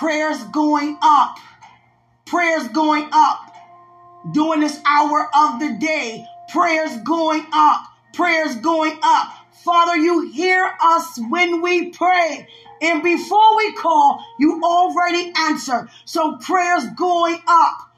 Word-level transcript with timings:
Prayers 0.00 0.42
going 0.44 0.96
up. 1.02 1.36
Prayers 2.24 2.68
going 2.68 3.06
up. 3.12 3.54
During 4.32 4.60
this 4.60 4.80
hour 4.86 5.28
of 5.36 5.60
the 5.60 5.76
day. 5.78 6.24
Prayers 6.50 6.96
going 7.04 7.44
up. 7.52 7.82
Prayers 8.14 8.56
going 8.56 8.98
up. 9.02 9.30
Father, 9.62 9.98
you 9.98 10.30
hear 10.30 10.72
us 10.82 11.18
when 11.28 11.60
we 11.60 11.90
pray. 11.90 12.48
And 12.80 13.02
before 13.02 13.58
we 13.58 13.74
call, 13.74 14.24
you 14.38 14.62
already 14.64 15.34
answer. 15.36 15.90
So 16.06 16.38
prayers 16.38 16.84
going 16.96 17.38
up. 17.46 17.89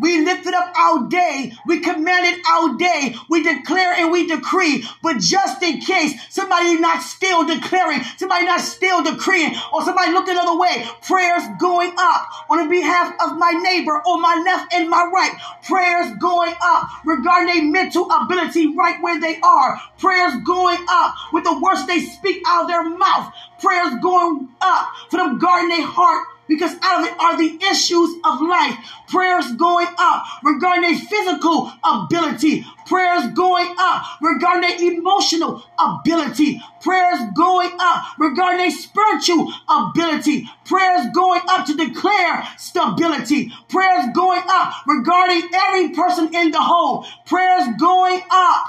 We 0.00 0.24
lifted 0.24 0.54
up 0.54 0.72
our 0.76 1.08
day. 1.08 1.52
We 1.66 1.80
commanded 1.80 2.40
our 2.50 2.76
day. 2.76 3.14
We 3.28 3.42
declare 3.42 3.94
and 3.94 4.10
we 4.10 4.26
decree. 4.26 4.84
But 5.02 5.18
just 5.18 5.62
in 5.62 5.80
case 5.80 6.14
somebody 6.30 6.78
not 6.80 7.02
still 7.02 7.44
declaring, 7.46 8.02
somebody 8.16 8.46
not 8.46 8.60
still 8.60 9.02
decreeing, 9.02 9.54
or 9.72 9.84
somebody 9.84 10.12
looked 10.12 10.28
another 10.28 10.58
way, 10.58 10.84
prayers 11.02 11.42
going 11.58 11.92
up 11.98 12.28
on 12.50 12.58
the 12.58 12.68
behalf 12.68 13.14
of 13.20 13.38
my 13.38 13.52
neighbor 13.52 13.92
on 13.92 14.20
my 14.20 14.42
left 14.44 14.72
and 14.74 14.90
my 14.90 15.08
right. 15.12 15.32
Prayers 15.62 16.12
going 16.18 16.54
up 16.62 16.88
regarding 17.04 17.54
their 17.54 17.64
mental 17.64 18.10
ability 18.10 18.74
right 18.74 19.00
where 19.02 19.20
they 19.20 19.38
are. 19.40 19.80
Prayers 19.98 20.34
going 20.44 20.84
up 20.88 21.14
with 21.32 21.44
the 21.44 21.58
words 21.58 21.86
they 21.86 22.00
speak 22.00 22.42
out 22.46 22.62
of 22.62 22.68
their 22.68 22.88
mouth. 22.88 23.32
Prayers 23.64 23.94
going 24.02 24.48
up 24.60 24.88
for 25.08 25.16
them 25.16 25.38
guarding 25.38 25.70
their 25.70 25.86
heart 25.86 26.28
because 26.48 26.76
out 26.82 27.00
of 27.00 27.06
it 27.08 27.18
are 27.18 27.38
the 27.38 27.58
issues 27.70 28.10
of 28.22 28.42
life. 28.42 28.76
Prayers 29.08 29.52
going 29.52 29.88
up 29.96 30.22
regarding 30.42 30.84
a 30.84 30.98
physical 30.98 31.72
ability. 31.82 32.62
Prayers 32.84 33.32
going 33.32 33.74
up 33.78 34.04
regarding 34.20 34.70
a 34.70 34.86
emotional 34.92 35.64
ability. 35.78 36.60
Prayers 36.82 37.20
going 37.34 37.70
up 37.80 38.18
regarding 38.18 38.66
a 38.66 38.70
spiritual 38.70 39.50
ability. 39.66 40.46
Prayers 40.66 41.06
going 41.14 41.40
up 41.48 41.64
to 41.64 41.74
declare 41.74 42.46
stability. 42.58 43.50
Prayers 43.70 44.12
going 44.14 44.42
up 44.46 44.74
regarding 44.86 45.48
every 45.54 45.88
person 45.94 46.34
in 46.34 46.50
the 46.50 46.60
home. 46.60 47.06
Prayers 47.24 47.64
going 47.80 48.20
up. 48.30 48.66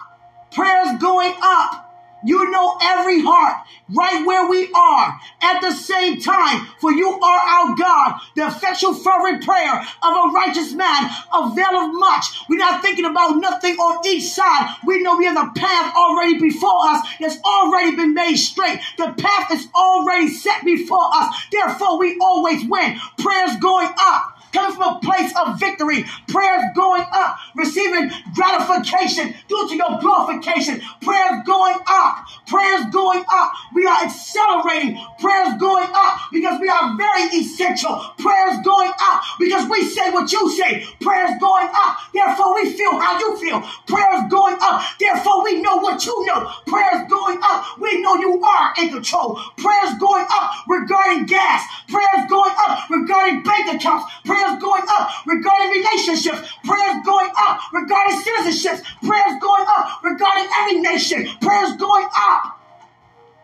Prayers 0.51 0.97
going 1.01 1.33
up 1.43 1.84
you 2.25 2.51
know 2.51 2.77
every 2.81 3.21
heart 3.21 3.65
right 3.89 4.25
where 4.25 4.49
we 4.49 4.69
are 4.73 5.19
at 5.41 5.61
the 5.61 5.71
same 5.71 6.19
time, 6.19 6.67
for 6.79 6.91
you 6.91 7.09
are 7.09 7.39
our 7.39 7.75
God. 7.75 8.19
The 8.35 8.47
effectual 8.47 8.93
fervent 8.93 9.43
prayer 9.43 9.75
of 9.75 10.13
a 10.13 10.31
righteous 10.33 10.73
man 10.73 11.09
availeth 11.33 11.93
much. 11.93 12.25
We're 12.49 12.57
not 12.57 12.81
thinking 12.81 13.05
about 13.05 13.37
nothing 13.37 13.75
on 13.75 14.05
each 14.07 14.23
side. 14.23 14.75
We 14.85 15.01
know 15.03 15.17
we 15.17 15.25
have 15.25 15.37
a 15.37 15.51
path 15.55 15.93
already 15.95 16.39
before 16.39 16.87
us 16.87 17.07
that's 17.19 17.37
already 17.43 17.95
been 17.95 18.13
made 18.13 18.37
straight. 18.37 18.79
The 18.97 19.13
path 19.17 19.51
is 19.51 19.67
already 19.75 20.29
set 20.29 20.65
before 20.65 21.07
us. 21.13 21.35
Therefore, 21.51 21.99
we 21.99 22.17
always 22.21 22.65
win. 22.67 22.99
Prayers 23.17 23.55
going 23.61 23.89
up 23.99 24.34
coming 24.55 24.75
from 24.75 24.95
a 24.95 24.99
place 25.01 25.31
of 25.35 25.59
victory, 25.59 26.05
prayers 26.27 26.63
going 26.75 27.05
up, 27.11 27.37
receiving 27.55 28.09
gratification 28.33 29.35
due 29.47 29.67
to 29.67 29.75
your 29.75 29.99
glorification, 29.99 30.81
prayers 31.01 31.43
going 31.45 31.77
up, 31.87 32.25
prayers 32.47 32.85
going 32.91 33.23
up. 33.31 33.51
We 33.73 33.85
are 33.85 34.03
accelerating, 34.05 34.97
prayers 35.19 35.53
going 35.59 35.89
up 35.93 36.19
because 36.31 36.59
we 36.61 36.69
are 36.69 36.95
very 36.97 37.23
essential, 37.35 37.99
prayers 38.17 38.55
going 38.63 38.91
up 38.99 39.21
because 39.39 39.69
we 39.69 39.83
say 39.89 40.09
what 40.11 40.31
you 40.31 40.49
say, 40.51 40.85
prayers 41.01 41.31
going 41.39 41.67
up, 41.73 41.97
therefore 42.13 42.55
we 42.55 42.71
feel 42.71 42.97
how 42.99 43.19
you 43.19 43.37
feel, 43.37 43.61
prayers 43.87 44.23
going 44.29 44.57
up, 44.61 44.81
therefore 44.99 45.43
we 45.43 45.61
know 45.61 45.77
what 45.77 46.05
you 46.05 46.25
know, 46.25 46.49
prayers 46.65 47.07
going 47.09 47.39
up, 47.43 47.77
we 47.79 48.01
know 48.01 48.15
you 48.15 48.41
are 48.43 48.73
in 48.79 48.89
control, 48.89 49.39
prayers 49.57 49.91
going 49.99 50.25
up 50.29 50.51
regarding 50.67 51.25
gas, 51.25 51.63
prayers 51.89 52.29
going 52.29 52.53
up 52.67 52.89
regarding 52.89 53.43
bank 53.43 53.75
accounts, 53.75 54.05
prayers 54.23 54.44
prayers 54.45 54.61
going 54.61 54.83
up 54.89 55.09
regarding 55.25 55.71
relationships, 55.71 56.49
prayers 56.63 56.97
going 57.05 57.31
up 57.37 57.59
regarding 57.73 58.17
citizenships, 58.19 58.83
prayers 59.01 59.39
going 59.41 59.65
up 59.67 60.03
regarding 60.03 60.47
every 60.59 60.79
nation, 60.81 61.27
prayers 61.41 61.75
going 61.77 62.07
up, 62.15 62.59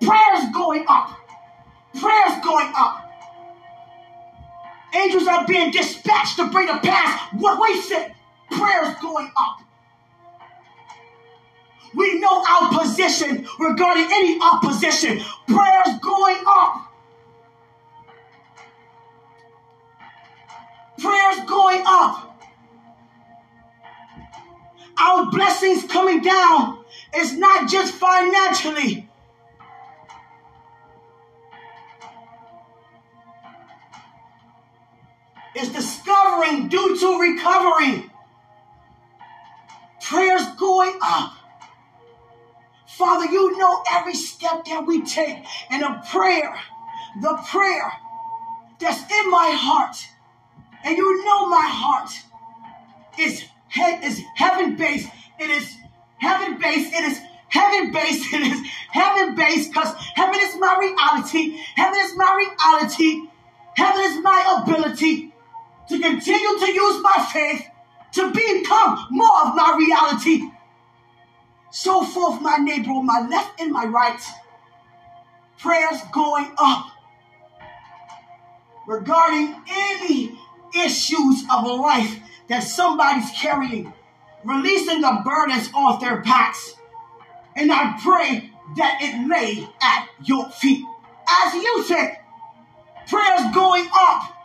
prayers 0.02 0.46
going 0.54 0.86
up, 0.88 1.18
prayers 2.00 2.44
going 2.44 2.72
up. 2.78 3.08
Angels 4.94 5.28
are 5.28 5.48
being 5.48 5.72
dispatched 5.72 6.36
to 6.36 6.50
bring 6.50 6.68
to 6.68 6.78
pass 6.80 7.34
what 7.34 7.62
we 7.62 7.82
said. 7.82 8.14
Prayers 8.52 8.96
going 9.02 9.32
up. 9.38 9.60
We 11.96 12.20
know 12.20 12.44
our 12.48 12.80
position 12.80 13.48
regarding 13.58 14.04
any 14.12 14.38
opposition. 14.42 15.22
Prayers 15.48 16.00
going 16.02 16.38
up. 16.46 16.91
Prayers 21.02 21.46
going 21.48 21.84
up. 21.86 22.40
Our 25.02 25.32
blessings 25.32 25.84
coming 25.92 26.22
down 26.22 26.84
is 27.16 27.38
not 27.38 27.70
just 27.70 27.94
financially. 27.94 29.10
It's 35.56 35.70
discovering 35.74 36.70
due 36.70 36.98
to 37.00 37.20
recovery. 37.20 38.10
Prayers 40.02 40.46
going 40.58 40.98
up. 41.02 41.34
Father, 42.88 43.26
you 43.26 43.58
know 43.58 43.84
every 43.92 44.14
step 44.14 44.66
that 44.66 44.86
we 44.86 45.02
take 45.04 45.44
and 45.72 45.84
a 45.84 46.04
prayer, 46.12 46.56
the 47.22 47.38
prayer 47.50 47.92
that's 48.80 49.02
in 49.02 49.32
my 49.32 49.52
heart 49.54 49.96
and 50.84 50.98
you 50.98 51.26
know 51.26 51.48
my 51.50 51.68
heart 51.70 52.10
is, 53.20 53.46
he- 53.70 53.82
is 54.06 54.22
heaven 54.36 54.76
based. 54.76 55.10
It 55.40 55.50
is 55.50 55.76
heaven 56.20 56.60
based. 56.60 56.94
It 56.94 57.04
is 57.04 57.20
heaven 57.50 57.92
based. 57.92 58.26
It 58.34 58.42
is 58.42 58.62
heaven 58.92 59.36
based 59.36 59.72
because 59.72 59.94
heaven 60.16 60.40
is 60.40 60.56
my 60.60 60.78
reality. 60.80 61.58
Heaven 61.76 62.00
is 62.00 62.16
my 62.16 62.32
reality. 62.46 63.28
Heaven 63.76 64.02
is 64.02 64.24
my 64.24 64.62
ability 64.62 65.34
to 65.90 66.00
continue 66.00 66.60
to 66.60 66.72
use 66.72 67.02
my 67.02 67.28
faith 67.34 67.66
to 68.14 68.32
become 68.32 69.08
more 69.12 69.48
of 69.48 69.56
my 69.56 69.76
reality. 69.78 70.50
So 71.72 72.04
forth, 72.04 72.42
my 72.42 72.58
neighbor 72.58 72.92
on 72.92 73.06
my 73.06 73.26
left 73.30 73.60
and 73.60 73.72
my 73.72 73.86
right. 73.86 74.22
Prayers 75.58 76.02
going 76.12 76.52
up 76.58 76.88
regarding 78.88 79.56
any 79.70 80.38
issues 80.76 81.44
of 81.52 81.66
life 81.66 82.20
that 82.50 82.64
somebody's 82.64 83.30
carrying, 83.32 83.94
releasing 84.44 85.02
the 85.02 85.22
burdens 85.24 85.70
off 85.74 86.02
their 86.02 86.22
backs. 86.22 86.76
And 87.56 87.72
I 87.72 88.00
pray 88.04 88.52
that 88.78 89.00
it 89.02 89.28
lay 89.28 89.68
at 89.82 90.10
your 90.24 90.50
feet. 90.50 90.86
As 91.30 91.54
you 91.54 91.84
said, 91.88 92.18
prayers 93.08 93.54
going 93.54 93.88
up 93.94 94.38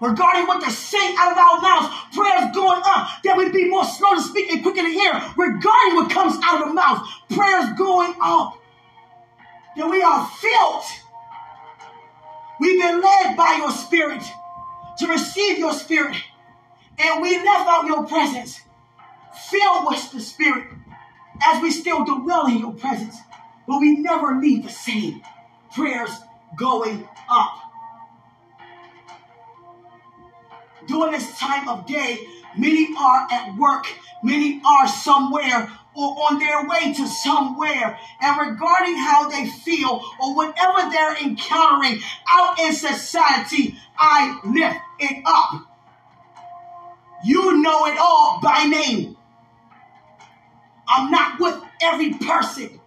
regarding 0.00 0.46
what 0.46 0.62
to 0.62 0.70
say 0.70 1.14
out 1.18 1.32
of 1.32 1.38
our 1.38 1.60
mouths, 1.60 1.94
prayers 2.12 2.54
going 2.54 2.82
up, 2.84 3.08
that 3.22 3.36
we 3.36 3.48
be 3.50 3.68
more 3.68 3.84
slow 3.84 4.14
to 4.14 4.20
speak 4.20 4.50
and 4.50 4.62
quicker 4.62 4.82
to 4.82 4.88
hear 4.88 5.12
regarding 5.36 5.94
what 5.94 6.10
comes 6.10 6.36
out 6.44 6.60
of 6.60 6.68
the 6.68 6.74
mouth, 6.74 7.06
prayers 7.30 7.66
going 7.78 8.14
up, 8.20 8.58
that 9.76 9.88
we 9.88 10.02
are 10.02 10.28
filled. 10.40 10.84
We've 12.60 12.80
been 12.80 13.00
led 13.00 13.36
by 13.36 13.56
your 13.58 13.70
spirit 13.70 14.22
to 15.02 15.08
receive 15.08 15.58
your 15.58 15.72
spirit. 15.72 16.16
And 16.98 17.22
we 17.22 17.36
left 17.36 17.68
out 17.68 17.86
your 17.86 18.06
presence, 18.06 18.60
filled 19.50 19.86
with 19.88 20.12
the 20.12 20.20
spirit, 20.20 20.66
as 21.44 21.62
we 21.62 21.70
still 21.70 22.04
dwell 22.04 22.46
in 22.46 22.58
your 22.58 22.72
presence. 22.72 23.16
But 23.66 23.80
we 23.80 23.98
never 23.98 24.38
leave 24.38 24.64
the 24.64 24.70
same. 24.70 25.22
Prayers 25.74 26.10
going 26.56 27.08
up. 27.28 27.58
During 30.86 31.12
this 31.12 31.38
time 31.38 31.68
of 31.68 31.86
day, 31.86 32.18
many 32.56 32.88
are 32.98 33.26
at 33.30 33.56
work, 33.56 33.86
many 34.22 34.60
are 34.64 34.86
somewhere 34.88 35.70
or 35.94 36.08
on 36.30 36.38
their 36.38 36.66
way 36.66 36.92
to 36.94 37.06
somewhere 37.06 37.98
and 38.20 38.50
regarding 38.50 38.96
how 38.96 39.28
they 39.28 39.46
feel 39.46 40.02
or 40.20 40.34
whatever 40.34 40.90
they're 40.90 41.16
encountering 41.22 42.00
out 42.28 42.58
in 42.58 42.72
society, 42.72 43.76
I 43.98 44.40
lift 44.44 44.80
up. 45.24 45.66
You 47.24 47.62
know 47.62 47.86
it 47.86 47.98
all 47.98 48.40
by 48.42 48.64
name. 48.64 49.16
I'm 50.88 51.10
not 51.10 51.40
with 51.40 51.62
every 51.80 52.14
person, 52.14 52.80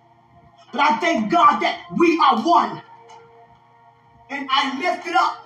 but 0.72 0.82
I 0.82 0.98
thank 1.00 1.32
God 1.32 1.60
that 1.62 1.86
we 1.98 2.20
are 2.20 2.42
one. 2.42 2.82
And 4.30 4.48
I 4.52 4.80
lift 4.80 5.08
it 5.08 5.16
up. 5.16 5.42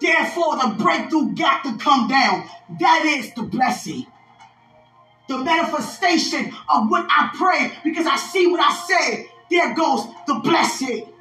Therefore, 0.00 0.56
the 0.56 0.74
breakthrough 0.82 1.34
got 1.34 1.64
to 1.64 1.76
come 1.78 2.08
down. 2.08 2.48
That 2.78 3.04
is 3.04 3.32
the 3.34 3.42
blessing 3.42 4.06
the 5.28 5.38
manifestation 5.38 6.52
of 6.68 6.88
what 6.88 7.06
I 7.08 7.30
pray 7.36 7.72
because 7.84 8.06
I 8.06 8.16
see 8.16 8.46
what 8.46 8.60
I 8.60 8.74
say. 8.86 9.30
There 9.50 9.74
goes 9.74 10.06
the 10.26 10.34
blessing. 10.34 11.12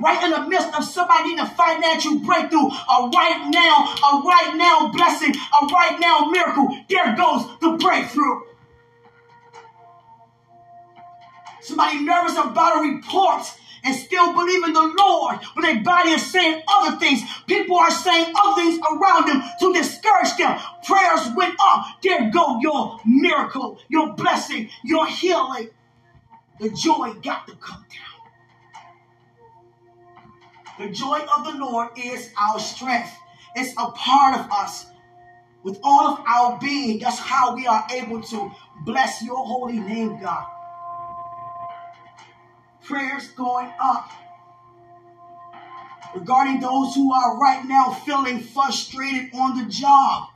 Right 0.00 0.22
in 0.22 0.30
the 0.30 0.48
midst 0.48 0.74
of 0.74 0.84
somebody 0.84 1.30
needing 1.30 1.40
a 1.40 1.48
financial 1.48 2.18
breakthrough, 2.20 2.66
a 2.68 3.10
right 3.14 3.48
now, 3.50 3.94
a 4.08 4.22
right 4.22 4.54
now 4.56 4.90
blessing, 4.92 5.34
a 5.34 5.66
right 5.66 5.98
now 6.00 6.26
miracle. 6.26 6.68
There 6.88 7.14
goes 7.16 7.46
the 7.60 7.76
breakthrough. 7.78 8.42
Somebody 11.62 12.02
nervous 12.04 12.36
about 12.36 12.78
a 12.78 12.88
report 12.88 13.44
and 13.84 13.94
still 13.94 14.32
believe 14.32 14.64
in 14.64 14.72
the 14.72 14.94
Lord, 14.98 15.38
but 15.54 15.62
their 15.62 15.82
body 15.82 16.10
is 16.10 16.24
saying 16.30 16.62
other 16.68 16.96
things. 16.98 17.20
People 17.46 17.76
are 17.76 17.90
saying 17.90 18.32
other 18.42 18.62
things 18.62 18.78
around 18.78 19.28
them 19.28 19.42
to 19.60 19.72
discourage 19.72 20.36
them. 20.38 20.58
Prayers 20.84 21.28
went 21.36 21.54
up. 21.60 21.86
There 22.02 22.30
go 22.30 22.58
your 22.60 23.00
miracle, 23.04 23.78
your 23.88 24.12
blessing, 24.14 24.70
your 24.84 25.06
healing. 25.06 25.70
The 26.60 26.70
joy 26.70 27.14
got 27.22 27.46
to 27.48 27.56
come 27.56 27.84
down. 27.90 28.11
The 30.78 30.88
joy 30.88 31.20
of 31.36 31.44
the 31.44 31.58
Lord 31.58 31.90
is 31.96 32.32
our 32.40 32.58
strength. 32.58 33.10
It's 33.54 33.72
a 33.78 33.90
part 33.90 34.40
of 34.40 34.50
us. 34.50 34.86
With 35.62 35.78
all 35.82 36.08
of 36.08 36.24
our 36.26 36.58
being, 36.58 36.98
that's 36.98 37.18
how 37.18 37.54
we 37.54 37.66
are 37.66 37.86
able 37.92 38.20
to 38.22 38.50
bless 38.84 39.22
your 39.22 39.44
holy 39.44 39.78
name, 39.78 40.20
God 40.20 40.46
prayers 42.84 43.28
going 43.28 43.72
up 43.80 44.10
regarding 46.14 46.60
those 46.60 46.94
who 46.94 47.12
are 47.12 47.38
right 47.38 47.64
now 47.66 47.90
feeling 48.04 48.40
frustrated 48.40 49.30
on 49.34 49.56
the 49.56 49.70
job. 49.70 50.28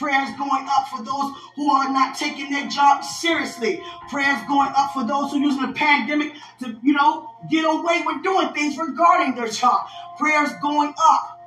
Prayers 0.00 0.30
going 0.38 0.66
up 0.66 0.88
for 0.88 1.04
those 1.04 1.34
who 1.56 1.70
are 1.70 1.92
not 1.92 2.16
taking 2.16 2.50
their 2.50 2.66
job 2.70 3.04
seriously. 3.04 3.82
Prayers 4.08 4.40
going 4.48 4.72
up 4.74 4.94
for 4.94 5.04
those 5.04 5.30
who 5.30 5.36
are 5.36 5.40
using 5.40 5.60
the 5.60 5.74
pandemic 5.74 6.32
to, 6.60 6.74
you 6.82 6.94
know, 6.94 7.30
get 7.50 7.66
away 7.66 8.02
with 8.06 8.22
doing 8.22 8.48
things 8.54 8.78
regarding 8.78 9.34
their 9.34 9.48
job. 9.48 9.86
Prayers 10.16 10.52
going 10.62 10.94
up 10.98 11.38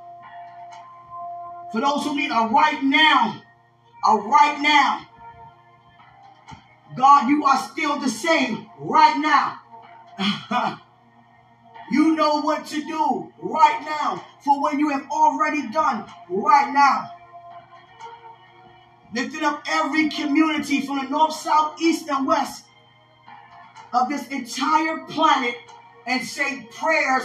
for 1.72 1.80
those 1.80 2.04
who 2.04 2.14
need 2.14 2.30
a 2.30 2.46
right 2.46 2.80
now, 2.80 3.42
a 4.06 4.16
right 4.18 4.60
now. 4.60 5.04
God, 6.96 7.28
you 7.28 7.44
are 7.44 7.58
still 7.72 7.98
the 7.98 8.08
same 8.08 8.70
right 8.78 9.18
now. 9.18 9.58
you 11.90 12.14
know 12.14 12.40
what 12.40 12.66
to 12.66 12.80
do 12.84 13.32
right 13.42 13.82
now 13.84 14.24
for 14.44 14.60
what 14.60 14.78
you 14.78 14.90
have 14.90 15.10
already 15.10 15.68
done 15.72 16.04
right 16.28 16.72
now. 16.72 17.10
Lifting 19.14 19.44
up 19.44 19.62
every 19.68 20.10
community 20.10 20.80
from 20.80 20.98
the 20.98 21.08
north, 21.08 21.34
south, 21.34 21.80
east, 21.80 22.08
and 22.08 22.26
west 22.26 22.64
of 23.92 24.08
this 24.08 24.26
entire 24.28 24.98
planet 25.08 25.54
and 26.06 26.22
say 26.24 26.68
prayers 26.72 27.22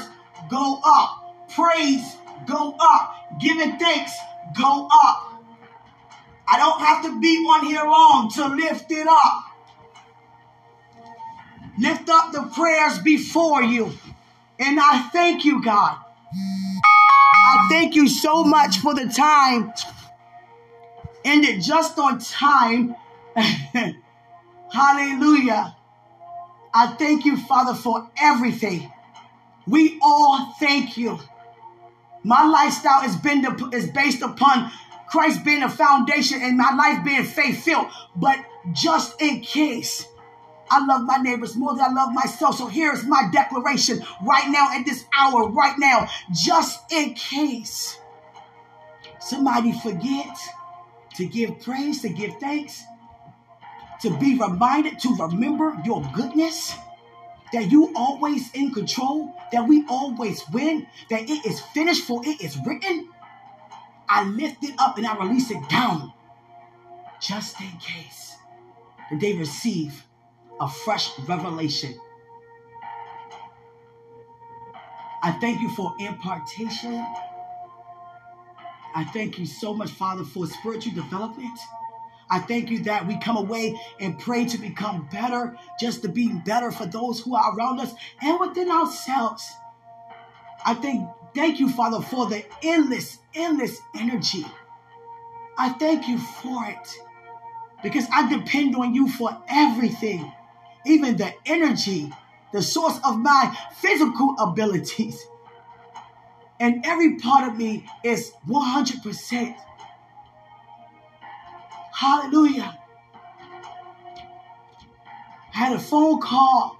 go 0.49 0.79
up, 0.85 1.49
praise 1.49 2.15
go 2.47 2.75
up, 2.79 3.15
giving 3.41 3.77
thanks 3.77 4.13
go 4.57 4.87
up. 4.91 5.43
I 6.47 6.57
don't 6.57 6.79
have 6.79 7.03
to 7.05 7.19
be 7.19 7.37
on 7.37 7.65
here 7.65 7.83
long 7.83 8.29
to 8.35 8.47
lift 8.55 8.91
it 8.91 9.07
up. 9.07 9.43
Lift 11.79 12.09
up 12.09 12.31
the 12.33 12.43
prayers 12.53 12.99
before 12.99 13.63
you. 13.63 13.91
And 14.59 14.79
I 14.79 15.09
thank 15.11 15.45
you, 15.45 15.63
God. 15.63 15.97
I 16.33 17.67
thank 17.69 17.95
you 17.95 18.07
so 18.07 18.43
much 18.43 18.77
for 18.77 18.93
the 18.93 19.07
time. 19.07 19.73
Ended 21.25 21.61
just 21.61 21.97
on 21.99 22.19
time. 22.19 22.95
Hallelujah. 24.71 25.75
I 26.73 26.87
thank 26.97 27.25
you, 27.25 27.37
Father, 27.37 27.73
for 27.73 28.09
everything. 28.21 28.91
We 29.67 29.99
all 30.01 30.53
thank 30.59 30.97
you. 30.97 31.19
My 32.23 32.45
lifestyle 32.45 33.03
is, 33.03 33.15
been, 33.15 33.45
is 33.73 33.89
based 33.89 34.21
upon 34.21 34.71
Christ 35.09 35.43
being 35.43 35.63
a 35.63 35.69
foundation 35.69 36.41
and 36.41 36.57
my 36.57 36.73
life 36.75 37.03
being 37.03 37.23
faith 37.23 37.63
filled. 37.63 37.87
But 38.15 38.39
just 38.73 39.21
in 39.21 39.41
case 39.41 40.05
I 40.71 40.85
love 40.85 41.03
my 41.03 41.17
neighbors 41.17 41.55
more 41.55 41.75
than 41.75 41.85
I 41.85 41.93
love 41.93 42.13
myself. 42.13 42.57
So 42.57 42.67
here's 42.67 43.05
my 43.05 43.29
declaration 43.31 44.03
right 44.23 44.49
now 44.49 44.69
at 44.73 44.85
this 44.85 45.05
hour, 45.17 45.49
right 45.49 45.75
now, 45.79 46.07
just 46.31 46.91
in 46.91 47.15
case 47.15 47.97
somebody 49.19 49.73
forget 49.79 50.37
to 51.19 51.25
give 51.25 51.59
praise, 51.59 52.01
to 52.01 52.07
give 52.07 52.39
thanks, 52.39 52.81
to 54.01 54.09
be 54.19 54.39
reminded 54.39 54.97
to 54.99 55.13
remember 55.19 55.75
your 55.83 56.01
goodness, 56.15 56.73
that 57.51 57.69
you 57.69 57.91
always 57.93 58.49
in 58.53 58.73
control, 58.73 59.33
that 59.51 59.67
we 59.67 59.83
always 59.89 60.41
win, 60.53 60.87
that 61.09 61.29
it 61.29 61.45
is 61.45 61.59
finished 61.59 62.05
for 62.05 62.21
it 62.25 62.39
is 62.39 62.57
written. 62.65 63.09
I 64.07 64.23
lift 64.23 64.63
it 64.63 64.75
up 64.79 64.97
and 64.97 65.05
I 65.05 65.17
release 65.17 65.51
it 65.51 65.67
down 65.67 66.13
just 67.19 67.59
in 67.59 67.71
case 67.81 68.37
that 69.11 69.19
they 69.19 69.33
receive 69.33 70.05
a 70.61 70.69
fresh 70.69 71.09
revelation. 71.27 71.99
I 75.21 75.33
thank 75.33 75.59
you 75.59 75.69
for 75.69 75.93
impartation. 75.99 77.05
I 78.95 79.03
thank 79.05 79.37
you 79.37 79.45
so 79.45 79.73
much, 79.73 79.91
Father, 79.91 80.23
for 80.23 80.47
spiritual 80.47 80.93
development. 80.93 81.59
I 82.29 82.39
thank 82.39 82.69
you 82.69 82.83
that 82.83 83.07
we 83.07 83.19
come 83.19 83.37
away 83.37 83.79
and 83.99 84.19
pray 84.19 84.45
to 84.45 84.57
become 84.57 85.07
better, 85.11 85.57
just 85.79 86.03
to 86.03 86.09
be 86.09 86.27
better 86.29 86.71
for 86.71 86.85
those 86.85 87.19
who 87.21 87.35
are 87.35 87.55
around 87.55 87.79
us 87.79 87.93
and 88.21 88.39
within 88.39 88.69
ourselves. 88.69 89.51
I 90.65 90.75
thank, 90.75 91.09
thank 91.33 91.59
you, 91.59 91.69
Father, 91.69 92.01
for 92.01 92.27
the 92.27 92.45
endless, 92.61 93.17
endless 93.33 93.79
energy. 93.95 94.45
I 95.57 95.69
thank 95.69 96.07
you 96.07 96.19
for 96.19 96.65
it 96.65 96.95
because 97.81 98.05
I 98.11 98.29
depend 98.29 98.75
on 98.75 98.93
you 98.93 99.09
for 99.09 99.35
everything 99.49 100.31
even 100.85 101.17
the 101.17 101.33
energy, 101.45 102.11
the 102.53 102.61
source 102.61 102.99
of 103.03 103.19
my 103.19 103.55
physical 103.75 104.35
abilities. 104.39 105.25
And 106.59 106.85
every 106.85 107.17
part 107.17 107.47
of 107.47 107.57
me 107.57 107.85
is 108.03 108.33
100%. 108.47 109.55
Hallelujah. 111.93 112.77
I 115.53 115.57
had 115.57 115.73
a 115.73 115.79
phone 115.79 116.19
call. 116.21 116.77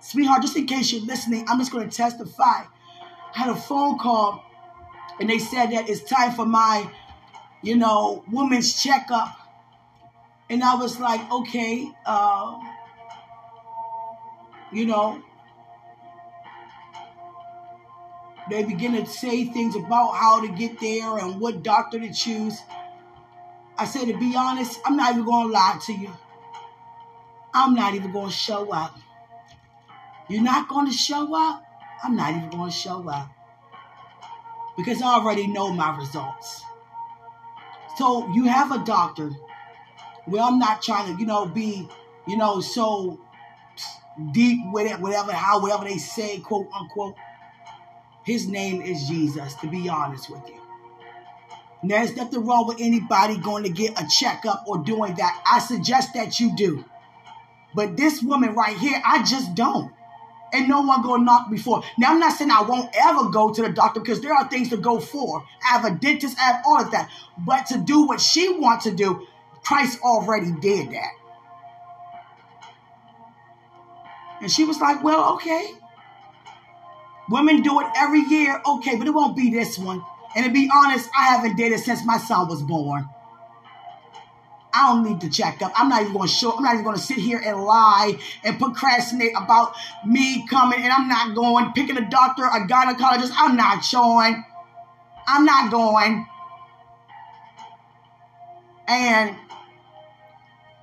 Sweetheart, 0.00 0.42
just 0.42 0.56
in 0.56 0.66
case 0.66 0.92
you're 0.92 1.04
listening, 1.04 1.44
I'm 1.48 1.58
just 1.58 1.70
going 1.72 1.88
to 1.88 1.96
testify. 1.96 2.64
I 3.34 3.38
had 3.38 3.50
a 3.50 3.56
phone 3.56 3.98
call 3.98 4.44
and 5.20 5.28
they 5.28 5.38
said 5.38 5.66
that 5.72 5.88
it's 5.88 6.02
time 6.02 6.32
for 6.32 6.46
my, 6.46 6.90
you 7.62 7.76
know, 7.76 8.24
woman's 8.30 8.80
checkup. 8.82 9.36
And 10.50 10.62
I 10.64 10.76
was 10.76 10.98
like, 10.98 11.20
okay, 11.30 11.90
uh, 12.06 12.58
you 14.72 14.86
know, 14.86 15.22
they 18.50 18.62
begin 18.62 18.92
to 18.92 19.06
say 19.06 19.44
things 19.44 19.76
about 19.76 20.12
how 20.12 20.40
to 20.40 20.48
get 20.48 20.80
there 20.80 21.18
and 21.18 21.40
what 21.40 21.62
doctor 21.62 21.98
to 21.98 22.12
choose. 22.12 22.58
I 23.76 23.84
said, 23.84 24.06
to 24.06 24.18
be 24.18 24.34
honest, 24.36 24.80
I'm 24.84 24.96
not 24.96 25.12
even 25.12 25.24
going 25.24 25.48
to 25.48 25.52
lie 25.52 25.78
to 25.86 25.92
you. 25.92 26.10
I'm 27.54 27.74
not 27.74 27.94
even 27.94 28.12
going 28.12 28.30
to 28.30 28.34
show 28.34 28.72
up. 28.72 28.98
You're 30.28 30.42
not 30.42 30.68
going 30.68 30.86
to 30.86 30.92
show 30.92 31.34
up? 31.34 31.62
I'm 32.02 32.16
not 32.16 32.34
even 32.34 32.50
going 32.50 32.70
to 32.70 32.76
show 32.76 33.08
up. 33.08 33.30
Because 34.76 35.02
I 35.02 35.06
already 35.06 35.46
know 35.46 35.72
my 35.72 35.96
results. 35.96 36.62
So 37.96 38.30
you 38.32 38.44
have 38.44 38.70
a 38.70 38.84
doctor. 38.84 39.30
Well, 40.26 40.44
I'm 40.46 40.58
not 40.58 40.82
trying 40.82 41.12
to, 41.12 41.20
you 41.20 41.26
know, 41.26 41.46
be, 41.46 41.88
you 42.26 42.36
know, 42.36 42.60
so 42.60 43.18
deep 44.32 44.60
with 44.72 44.90
it, 44.90 45.00
whatever, 45.00 45.32
how, 45.32 45.60
whatever 45.60 45.84
they 45.84 45.98
say, 45.98 46.38
quote 46.38 46.68
unquote. 46.72 47.14
His 48.28 48.46
name 48.46 48.82
is 48.82 49.08
Jesus, 49.08 49.54
to 49.54 49.66
be 49.68 49.88
honest 49.88 50.28
with 50.28 50.46
you. 50.46 50.60
And 51.80 51.90
there's 51.90 52.14
nothing 52.14 52.44
wrong 52.44 52.66
with 52.66 52.78
anybody 52.78 53.38
going 53.38 53.64
to 53.64 53.70
get 53.70 53.98
a 53.98 54.06
checkup 54.06 54.64
or 54.66 54.76
doing 54.84 55.14
that. 55.14 55.42
I 55.50 55.60
suggest 55.60 56.12
that 56.12 56.38
you 56.38 56.54
do. 56.54 56.84
But 57.74 57.96
this 57.96 58.22
woman 58.22 58.54
right 58.54 58.76
here, 58.76 59.00
I 59.02 59.22
just 59.22 59.54
don't. 59.54 59.90
And 60.52 60.68
no 60.68 60.82
one 60.82 61.00
gonna 61.00 61.24
knock 61.24 61.50
before. 61.50 61.82
Now 61.96 62.10
I'm 62.10 62.20
not 62.20 62.34
saying 62.34 62.50
I 62.50 62.60
won't 62.60 62.90
ever 62.94 63.30
go 63.30 63.50
to 63.50 63.62
the 63.62 63.70
doctor 63.70 64.00
because 64.00 64.20
there 64.20 64.34
are 64.34 64.46
things 64.50 64.68
to 64.70 64.76
go 64.76 65.00
for. 65.00 65.42
I 65.64 65.78
have 65.78 65.86
a 65.86 65.90
dentist, 65.90 66.36
I 66.38 66.52
have 66.52 66.62
all 66.66 66.82
of 66.82 66.90
that. 66.90 67.10
But 67.38 67.64
to 67.66 67.78
do 67.78 68.06
what 68.06 68.20
she 68.20 68.50
wants 68.58 68.84
to 68.84 68.90
do, 68.90 69.26
Christ 69.62 70.00
already 70.02 70.52
did 70.52 70.90
that. 70.90 71.12
And 74.42 74.50
she 74.50 74.64
was 74.64 74.78
like, 74.80 75.02
well, 75.02 75.34
okay. 75.36 75.72
Women 77.30 77.62
do 77.62 77.80
it 77.80 77.86
every 77.96 78.20
year. 78.20 78.60
Okay, 78.66 78.96
but 78.96 79.06
it 79.06 79.12
won't 79.12 79.36
be 79.36 79.50
this 79.50 79.78
one. 79.78 80.02
And 80.34 80.44
to 80.46 80.50
be 80.50 80.70
honest, 80.74 81.08
I 81.18 81.26
haven't 81.26 81.58
it 81.58 81.80
since 81.80 82.04
my 82.04 82.18
son 82.18 82.48
was 82.48 82.62
born. 82.62 83.08
I 84.72 84.92
don't 84.92 85.02
need 85.02 85.20
to 85.22 85.30
check 85.30 85.60
up. 85.62 85.72
I'm 85.74 85.88
not 85.88 86.02
even 86.02 86.12
going 86.12 86.28
to 86.28 86.32
show. 86.32 86.52
I'm 86.56 86.62
not 86.62 86.74
even 86.74 86.84
going 86.84 86.96
to 86.96 87.02
sit 87.02 87.16
here 87.16 87.40
and 87.44 87.64
lie 87.64 88.18
and 88.44 88.58
procrastinate 88.58 89.32
about 89.36 89.74
me 90.06 90.46
coming. 90.46 90.80
And 90.82 90.92
I'm 90.92 91.08
not 91.08 91.34
going 91.34 91.72
picking 91.72 91.96
a 91.96 92.08
doctor, 92.08 92.44
a 92.44 92.66
gynecologist. 92.66 93.32
I'm 93.34 93.56
not 93.56 93.84
showing. 93.84 94.44
I'm 95.26 95.44
not 95.44 95.70
going. 95.70 96.26
And 98.86 99.36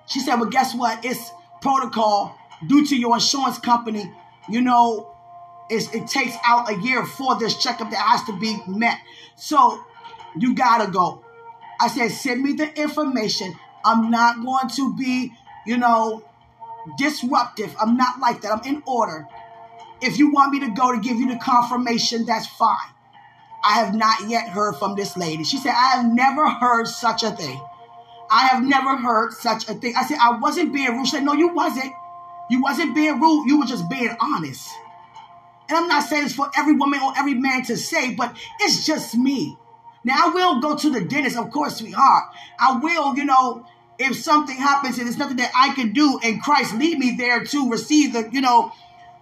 she 0.07 0.19
said, 0.19 0.35
"Well, 0.35 0.49
guess 0.49 0.75
what? 0.75 1.03
It's 1.05 1.31
protocol 1.61 2.37
due 2.67 2.85
to 2.85 2.95
your 2.95 3.15
insurance 3.15 3.59
company. 3.59 4.11
You 4.49 4.61
know, 4.61 5.14
it 5.69 6.07
takes 6.07 6.36
out 6.45 6.69
a 6.69 6.77
year 6.81 7.05
for 7.05 7.38
this 7.39 7.57
checkup 7.57 7.91
that 7.91 8.00
has 8.00 8.24
to 8.25 8.38
be 8.39 8.57
met. 8.67 8.98
So 9.36 9.84
you 10.38 10.55
gotta 10.55 10.91
go." 10.91 11.24
I 11.79 11.88
said, 11.88 12.12
"Send 12.12 12.41
me 12.41 12.53
the 12.53 12.74
information. 12.79 13.55
I'm 13.84 14.10
not 14.10 14.43
going 14.43 14.69
to 14.75 14.93
be, 14.95 15.34
you 15.65 15.77
know, 15.77 16.24
disruptive. 16.98 17.75
I'm 17.79 17.98
not 17.98 18.19
like 18.19 18.41
that. 18.41 18.51
I'm 18.51 18.63
in 18.65 18.84
order. 18.86 19.27
If 20.01 20.17
you 20.17 20.31
want 20.31 20.51
me 20.51 20.60
to 20.62 20.69
go 20.72 20.93
to 20.93 21.00
give 21.00 21.17
you 21.17 21.29
the 21.29 21.38
confirmation, 21.38 22.25
that's 22.25 22.48
fine. 22.48 22.77
I 23.63 23.79
have 23.79 23.95
not 23.95 24.29
yet 24.29 24.50
heard 24.50 24.75
from 24.75 24.95
this 24.95 25.17
lady. 25.17 25.43
She 25.43 25.57
said, 25.57 25.72
I 25.72 25.95
have 25.95 26.13
never 26.13 26.48
heard 26.48 26.88
such 26.88 27.24
a 27.24 27.31
thing. 27.31 27.60
I 28.29 28.48
have 28.48 28.63
never 28.63 28.98
heard 28.98 29.34
such 29.34 29.69
a 29.69 29.74
thing. 29.74 29.95
I 29.95 30.03
said, 30.05 30.17
I 30.22 30.38
wasn't 30.38 30.74
being 30.74 30.95
rude. 30.95 31.07
She 31.07 31.15
said, 31.15 31.24
No, 31.24 31.34
you 31.34 31.53
wasn't. 31.53 31.93
You 32.50 32.62
wasn't 32.62 32.93
being 32.93 33.19
rude. 33.19 33.48
You 33.48 33.60
were 33.60 33.65
just 33.65 33.89
being 33.89 34.15
honest. 34.19 34.69
And 35.67 35.77
I'm 35.77 35.88
not 35.88 36.03
saying 36.03 36.25
it's 36.25 36.36
for 36.36 36.50
every 36.57 36.74
woman 36.74 37.00
or 37.01 37.13
every 37.17 37.34
man 37.34 37.63
to 37.65 37.77
say, 37.77 38.13
but 38.13 38.36
it's 38.60 38.86
just 38.86 39.15
me. 39.15 39.57
Now, 40.03 40.13
I 40.25 40.29
will 40.29 40.62
go 40.62 40.75
to 40.75 40.89
the 40.91 41.01
dentist, 41.01 41.38
of 41.38 41.50
course, 41.50 41.77
sweetheart. 41.77 42.24
I 42.60 42.77
will, 42.77 43.17
you 43.17 43.25
know, 43.25 43.65
if 43.98 44.15
something 44.15 44.55
happens 44.55 44.98
and 44.98 45.07
there's 45.07 45.17
nothing 45.17 45.38
that 45.38 45.51
I 45.55 45.74
can 45.74 45.93
do, 45.93 46.19
and 46.24 46.41
Christ 46.41 46.75
lead 46.75 47.00
me 47.00 47.15
there 47.17 47.43
to 47.43 47.69
receive 47.72 48.13
the, 48.13 48.29
you 48.31 48.41
know, 48.41 48.72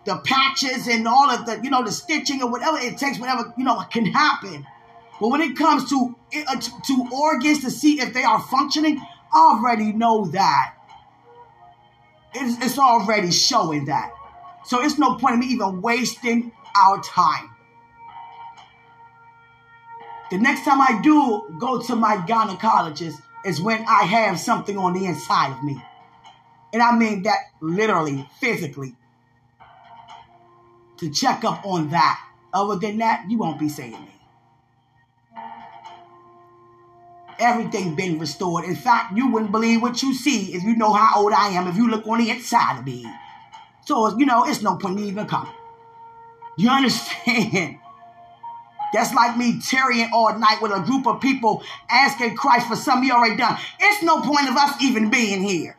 the 0.06 0.18
patches 0.18 0.88
and 0.88 1.08
all 1.08 1.30
of 1.30 1.46
the, 1.46 1.62
you 1.64 1.70
know, 1.70 1.84
the 1.86 1.92
stitching 1.92 2.44
or 2.44 2.52
whatever 2.52 2.78
it 2.78 2.98
takes, 2.98 3.18
whatever, 3.18 3.54
you 3.58 3.64
know, 3.64 3.80
can 3.92 4.06
happen. 4.06 4.66
But 5.22 5.30
when 5.30 5.42
it 5.42 5.56
comes 5.56 5.90
to 5.90 6.16
uh, 6.48 6.60
to 6.60 7.08
organs 7.14 7.62
to 7.62 7.72
see 7.72 8.02
if 8.02 8.14
they 8.14 8.24
are 8.24 8.42
functioning, 8.42 9.00
I 9.34 9.58
already 9.58 9.94
know 9.94 10.26
that. 10.26 10.74
It's, 12.34 12.66
it's 12.66 12.80
already 12.80 13.32
showing 13.32 13.86
that. 13.86 14.12
So 14.66 14.82
it's 14.82 14.98
no 14.98 15.16
point 15.16 15.36
in 15.36 15.40
me 15.42 15.48
even 15.48 15.82
wasting 15.82 16.52
our 16.76 17.02
time. 17.02 17.50
The 20.32 20.38
next 20.38 20.64
time 20.66 20.82
I 20.82 21.00
do 21.04 21.56
go 21.60 21.82
to 21.82 21.96
my 21.96 22.18
gynecologist, 22.18 23.22
is 23.44 23.62
when 23.62 23.84
I 23.88 24.04
have 24.04 24.40
something 24.40 24.78
on 24.78 24.94
the 24.94 25.06
inside 25.06 25.52
of 25.52 25.64
me. 25.64 25.82
And 26.72 26.82
I 26.82 26.96
mean 26.98 27.24
that 27.24 27.38
literally, 27.60 28.28
physically. 28.40 28.96
To 30.98 31.10
check 31.10 31.44
up 31.44 31.66
on 31.66 31.90
that. 31.90 32.20
Other 32.54 32.76
than 32.76 33.00
that, 33.00 33.26
you 33.30 33.38
won't 33.38 33.60
be 33.60 33.68
seeing 33.68 33.92
me. 33.92 34.12
Everything 37.40 37.96
been 37.96 38.20
restored. 38.20 38.64
In 38.64 38.76
fact, 38.76 39.18
you 39.18 39.30
wouldn't 39.32 39.52
believe 39.52 39.82
what 39.82 40.02
you 40.04 40.14
see 40.14 40.54
if 40.54 40.64
you 40.64 40.76
know 40.76 40.94
how 40.94 41.22
old 41.22 41.34
I 41.34 41.50
am, 41.50 41.68
if 41.68 41.76
you 41.76 41.90
look 41.90 42.08
on 42.08 42.20
the 42.20 42.30
inside 42.30 42.80
of 42.80 42.86
me. 42.86 43.06
So, 43.86 44.18
you 44.18 44.26
know, 44.26 44.46
it's 44.46 44.62
no 44.62 44.78
point 44.78 45.00
in 45.00 45.06
even 45.06 45.28
coming. 45.28 45.54
You 46.58 46.70
understand? 46.70 47.80
That's 48.94 49.14
like 49.14 49.36
me 49.38 49.60
tarrying 49.60 50.10
all 50.14 50.38
night 50.38 50.62
with 50.62 50.72
a 50.72 50.80
group 50.82 51.08
of 51.08 51.20
people 51.20 51.64
asking 51.90 52.36
Christ 52.36 52.68
for 52.68 52.76
something 52.76 53.06
he 53.06 53.12
already 53.12 53.36
done. 53.36 53.58
It's 53.80 54.04
no 54.04 54.22
point 54.22 54.48
of 54.48 54.56
us 54.56 54.82
even 54.82 55.10
being 55.10 55.42
here. 55.42 55.76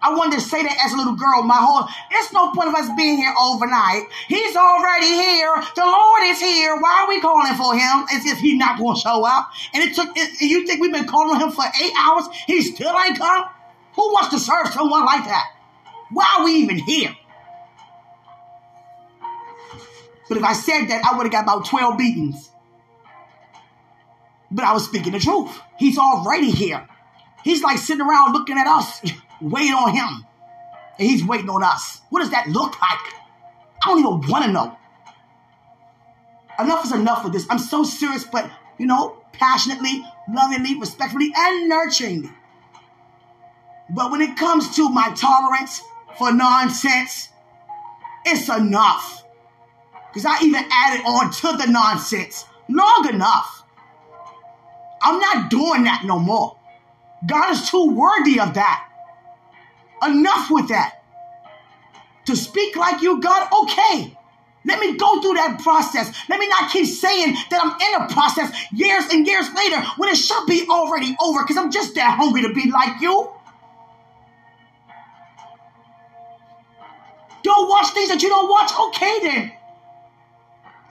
I 0.00 0.14
wanted 0.14 0.36
to 0.36 0.40
say 0.40 0.62
that 0.62 0.78
as 0.84 0.92
a 0.92 0.96
little 0.96 1.16
girl 1.16 1.42
my 1.42 1.56
whole 1.56 1.88
it's 2.12 2.32
no 2.32 2.52
point 2.52 2.68
of 2.68 2.74
us 2.76 2.88
being 2.96 3.16
here 3.16 3.34
overnight. 3.40 4.04
He's 4.28 4.54
already 4.54 5.08
here. 5.08 5.52
The 5.74 5.84
Lord 5.84 6.22
is 6.24 6.38
here. 6.38 6.76
Why 6.76 7.02
are 7.02 7.08
we 7.08 7.20
calling 7.20 7.54
for 7.54 7.74
him 7.74 8.06
as 8.12 8.24
if 8.24 8.38
he's 8.38 8.56
not 8.56 8.78
gonna 8.78 8.96
show 8.96 9.26
up? 9.26 9.50
And 9.74 9.82
it 9.82 9.96
took 9.96 10.10
it, 10.14 10.40
you 10.40 10.64
think 10.66 10.80
we've 10.80 10.92
been 10.92 11.08
calling 11.08 11.34
on 11.34 11.40
him 11.42 11.50
for 11.50 11.64
eight 11.82 11.92
hours? 11.98 12.26
He 12.46 12.62
still 12.62 12.96
ain't 12.96 13.18
come? 13.18 13.46
Who 13.94 14.12
wants 14.12 14.30
to 14.30 14.38
serve 14.38 14.68
someone 14.68 15.04
like 15.04 15.24
that? 15.24 15.46
Why 16.10 16.36
are 16.38 16.44
we 16.44 16.52
even 16.52 16.78
here? 16.78 17.16
But 20.28 20.38
if 20.38 20.44
I 20.44 20.52
said 20.52 20.86
that, 20.88 21.04
I 21.04 21.16
would 21.16 21.24
have 21.24 21.32
got 21.32 21.44
about 21.44 21.66
12 21.66 21.98
beatings. 21.98 22.50
But 24.50 24.64
I 24.64 24.72
was 24.72 24.84
speaking 24.84 25.12
the 25.12 25.18
truth. 25.18 25.50
He's 25.78 25.98
already 25.98 26.50
here. 26.50 26.86
He's 27.44 27.62
like 27.62 27.78
sitting 27.78 28.04
around 28.04 28.32
looking 28.32 28.58
at 28.58 28.66
us, 28.66 29.00
waiting 29.40 29.74
on 29.74 29.94
him. 29.94 30.26
And 30.98 31.08
he's 31.08 31.24
waiting 31.24 31.50
on 31.50 31.62
us. 31.62 32.00
What 32.10 32.20
does 32.20 32.30
that 32.30 32.48
look 32.48 32.80
like? 32.80 33.14
I 33.82 33.90
don't 33.90 33.98
even 33.98 34.30
want 34.30 34.44
to 34.46 34.52
know. 34.52 34.76
Enough 36.58 36.86
is 36.86 36.92
enough 36.92 37.22
with 37.22 37.34
this. 37.34 37.46
I'm 37.50 37.58
so 37.58 37.84
serious, 37.84 38.24
but, 38.24 38.50
you 38.78 38.86
know, 38.86 39.22
passionately, 39.32 40.04
lovingly, 40.32 40.78
respectfully, 40.78 41.30
and 41.36 41.70
nurturingly. 41.70 42.32
But 43.90 44.10
when 44.10 44.22
it 44.22 44.36
comes 44.36 44.74
to 44.76 44.88
my 44.88 45.10
tolerance 45.14 45.82
for 46.18 46.32
nonsense, 46.32 47.28
it's 48.24 48.48
enough. 48.48 49.22
Because 50.08 50.24
I 50.24 50.42
even 50.42 50.64
added 50.70 51.04
on 51.04 51.32
to 51.32 51.56
the 51.56 51.70
nonsense 51.70 52.44
long 52.68 53.08
enough. 53.12 53.64
I'm 55.02 55.20
not 55.20 55.50
doing 55.50 55.84
that 55.84 56.02
no 56.04 56.18
more. 56.18 56.56
God 57.26 57.52
is 57.52 57.70
too 57.70 57.90
worthy 57.90 58.40
of 58.40 58.54
that. 58.54 58.88
Enough 60.02 60.48
with 60.50 60.68
that. 60.68 61.02
To 62.26 62.36
speak 62.36 62.76
like 62.76 63.02
you, 63.02 63.20
God, 63.20 63.48
okay. 63.62 64.16
Let 64.64 64.80
me 64.80 64.96
go 64.96 65.22
through 65.22 65.34
that 65.34 65.60
process. 65.60 66.12
Let 66.28 66.40
me 66.40 66.48
not 66.48 66.72
keep 66.72 66.86
saying 66.86 67.36
that 67.50 67.60
I'm 67.62 67.76
in 67.80 68.02
a 68.02 68.12
process 68.12 68.52
years 68.72 69.04
and 69.12 69.24
years 69.24 69.46
later 69.54 69.80
when 69.96 70.08
it 70.08 70.16
should 70.16 70.44
be 70.46 70.66
already 70.68 71.16
over 71.20 71.42
because 71.42 71.56
I'm 71.56 71.70
just 71.70 71.94
that 71.94 72.16
hungry 72.16 72.42
to 72.42 72.52
be 72.52 72.70
like 72.70 73.00
you. 73.00 73.30
Don't 77.44 77.68
watch 77.68 77.90
things 77.94 78.08
that 78.08 78.20
you 78.22 78.28
don't 78.28 78.50
watch. 78.50 78.72
Okay, 78.88 79.20
then. 79.22 79.52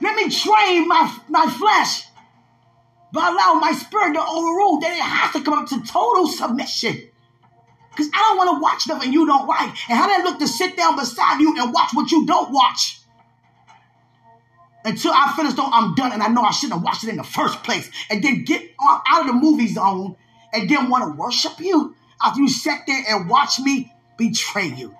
Let 0.00 0.16
me 0.16 0.30
train 0.30 0.88
my, 0.88 1.18
my 1.28 1.46
flesh 1.50 2.04
by 3.12 3.28
allowing 3.28 3.60
my 3.60 3.72
spirit 3.72 4.14
to 4.14 4.20
overrule 4.20 4.80
Then 4.80 4.92
it 4.92 5.00
has 5.00 5.32
to 5.32 5.40
come 5.42 5.54
up 5.54 5.68
to 5.68 5.82
total 5.84 6.28
submission. 6.28 7.08
Because 7.90 8.10
I 8.12 8.18
don't 8.18 8.36
want 8.36 8.58
to 8.58 8.62
watch 8.62 8.86
nothing 8.88 9.12
you 9.12 9.24
don't 9.24 9.46
like. 9.46 9.70
And 9.88 9.98
how 9.98 10.06
that 10.06 10.22
look 10.22 10.38
to 10.40 10.48
sit 10.48 10.76
down 10.76 10.96
beside 10.96 11.40
you 11.40 11.58
and 11.58 11.72
watch 11.72 11.90
what 11.94 12.10
you 12.10 12.26
don't 12.26 12.52
watch. 12.52 13.00
Until 14.84 15.12
I 15.14 15.32
finish, 15.34 15.54
though, 15.54 15.68
I'm 15.72 15.94
done 15.94 16.12
and 16.12 16.22
I 16.22 16.28
know 16.28 16.42
I 16.42 16.52
shouldn't 16.52 16.74
have 16.74 16.84
watched 16.84 17.04
it 17.04 17.08
in 17.08 17.16
the 17.16 17.24
first 17.24 17.62
place. 17.64 17.90
And 18.10 18.22
then 18.22 18.44
get 18.44 18.62
out 18.80 19.22
of 19.22 19.26
the 19.26 19.32
movie 19.32 19.68
zone 19.68 20.14
and 20.52 20.68
then 20.68 20.90
want 20.90 21.04
to 21.04 21.18
worship 21.18 21.58
you 21.58 21.96
after 22.22 22.40
you 22.40 22.48
sat 22.48 22.82
there 22.86 23.02
and 23.08 23.28
watched 23.28 23.60
me 23.60 23.92
betray 24.18 24.66
you. 24.66 24.94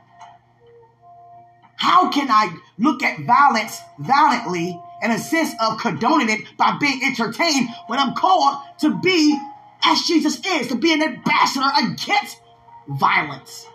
How 1.77 2.11
can 2.11 2.31
I 2.31 2.57
look 2.79 3.03
at 3.03 3.21
violence 3.21 3.79
valiantly 3.99 4.81
in 5.03 5.11
a 5.11 5.19
sense 5.19 5.55
of 5.61 5.79
condoning 5.79 6.29
it 6.31 6.57
by 6.57 6.77
being 6.81 7.03
entertained 7.05 7.69
when 7.87 7.99
I'm 7.99 8.15
called 8.15 8.59
to 8.81 8.99
be 9.01 9.39
as 9.85 10.03
Jesus 10.03 10.41
is, 10.45 10.69
to 10.69 10.75
be 10.75 10.93
an 10.93 11.03
ambassador 11.03 11.69
against 11.79 12.41
violence. 12.89 13.67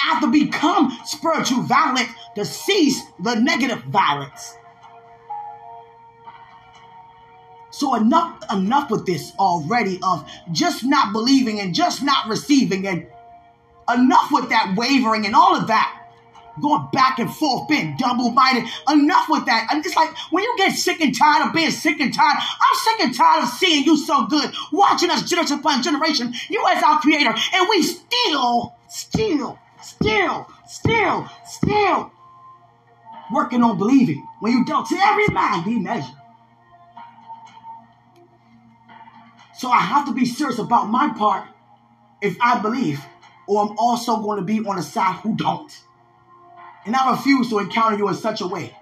I 0.00 0.14
have 0.14 0.22
to 0.22 0.30
become 0.30 0.96
spiritual 1.04 1.62
violent 1.62 2.08
to 2.36 2.44
cease 2.44 3.02
the 3.20 3.34
negative 3.34 3.82
violence. 3.84 4.54
So 7.70 7.94
enough 7.94 8.42
enough 8.50 8.90
with 8.90 9.06
this 9.06 9.32
already 9.38 10.00
of 10.02 10.28
just 10.52 10.84
not 10.84 11.12
believing 11.12 11.60
and 11.60 11.74
just 11.74 12.02
not 12.02 12.28
receiving 12.28 12.86
and 12.86 13.06
enough 13.92 14.30
with 14.32 14.48
that 14.48 14.74
wavering 14.76 15.26
and 15.26 15.34
all 15.34 15.54
of 15.54 15.68
that 15.68 15.97
going 16.60 16.88
back 16.92 17.18
and 17.18 17.32
forth, 17.32 17.68
being 17.68 17.96
double 17.96 18.30
minded. 18.30 18.64
Enough 18.88 19.26
with 19.28 19.46
that. 19.46 19.68
And 19.70 19.84
it's 19.84 19.96
like 19.96 20.10
when 20.30 20.44
you 20.44 20.54
get 20.58 20.72
sick 20.72 21.00
and 21.00 21.16
tired 21.16 21.46
of 21.46 21.54
being 21.54 21.70
sick 21.70 22.00
and 22.00 22.12
tired, 22.12 22.38
I'm 22.38 22.76
sick 22.76 23.00
and 23.06 23.14
tired 23.14 23.44
of 23.44 23.48
seeing 23.50 23.84
you 23.84 23.96
so 23.96 24.26
good, 24.26 24.52
watching 24.72 25.10
us 25.10 25.28
generation 25.28 25.58
upon 25.58 25.82
generation, 25.82 26.34
you 26.48 26.64
as 26.68 26.82
our 26.82 27.00
creator, 27.00 27.34
and 27.54 27.68
we 27.68 27.82
still, 27.82 28.74
still, 28.88 29.58
still, 29.82 30.48
still, 30.66 31.28
still 31.46 32.12
working 33.32 33.62
on 33.62 33.78
believing 33.78 34.26
when 34.40 34.52
you 34.52 34.64
don't. 34.64 34.86
To 34.88 34.96
every 34.96 35.28
man 35.28 35.64
be 35.64 35.78
measured. 35.78 36.14
So 39.58 39.68
I 39.70 39.80
have 39.80 40.06
to 40.06 40.12
be 40.12 40.24
serious 40.24 40.58
about 40.58 40.88
my 40.88 41.12
part 41.18 41.48
if 42.22 42.36
I 42.40 42.60
believe, 42.60 43.00
or 43.46 43.62
I'm 43.62 43.76
also 43.76 44.18
going 44.18 44.38
to 44.38 44.44
be 44.44 44.60
on 44.60 44.76
the 44.76 44.82
side 44.82 45.16
who 45.16 45.34
don't 45.36 45.76
and 46.88 46.96
I 46.96 47.12
refuse 47.12 47.50
to 47.50 47.58
encounter 47.58 47.96
you 47.98 48.08
in 48.08 48.14
such 48.14 48.40
a 48.40 48.46
way. 48.46 48.74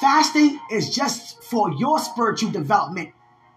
Fasting 0.00 0.60
is 0.70 0.94
just 0.94 1.42
for 1.42 1.72
your 1.72 1.98
spiritual 1.98 2.50
development. 2.50 3.10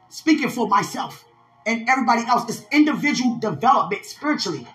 Speaking 0.10 0.50
for 0.50 0.68
myself, 0.68 1.25
and 1.66 1.90
everybody 1.90 2.25
else. 2.28 2.50
It's 2.50 2.66
individual 2.72 3.38
development 3.38 4.06
spiritually. 4.06 4.68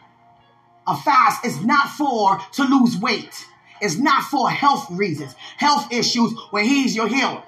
A 0.86 0.96
fast 0.96 1.44
is 1.44 1.64
not 1.64 1.88
for 1.88 2.38
to 2.52 2.64
lose 2.64 2.96
weight. 2.98 3.46
It's 3.80 3.96
not 3.96 4.24
for 4.24 4.50
health 4.50 4.90
reasons, 4.90 5.34
health 5.56 5.92
issues 5.92 6.32
where 6.50 6.64
he's 6.64 6.94
your 6.94 7.08
healer. 7.08 7.42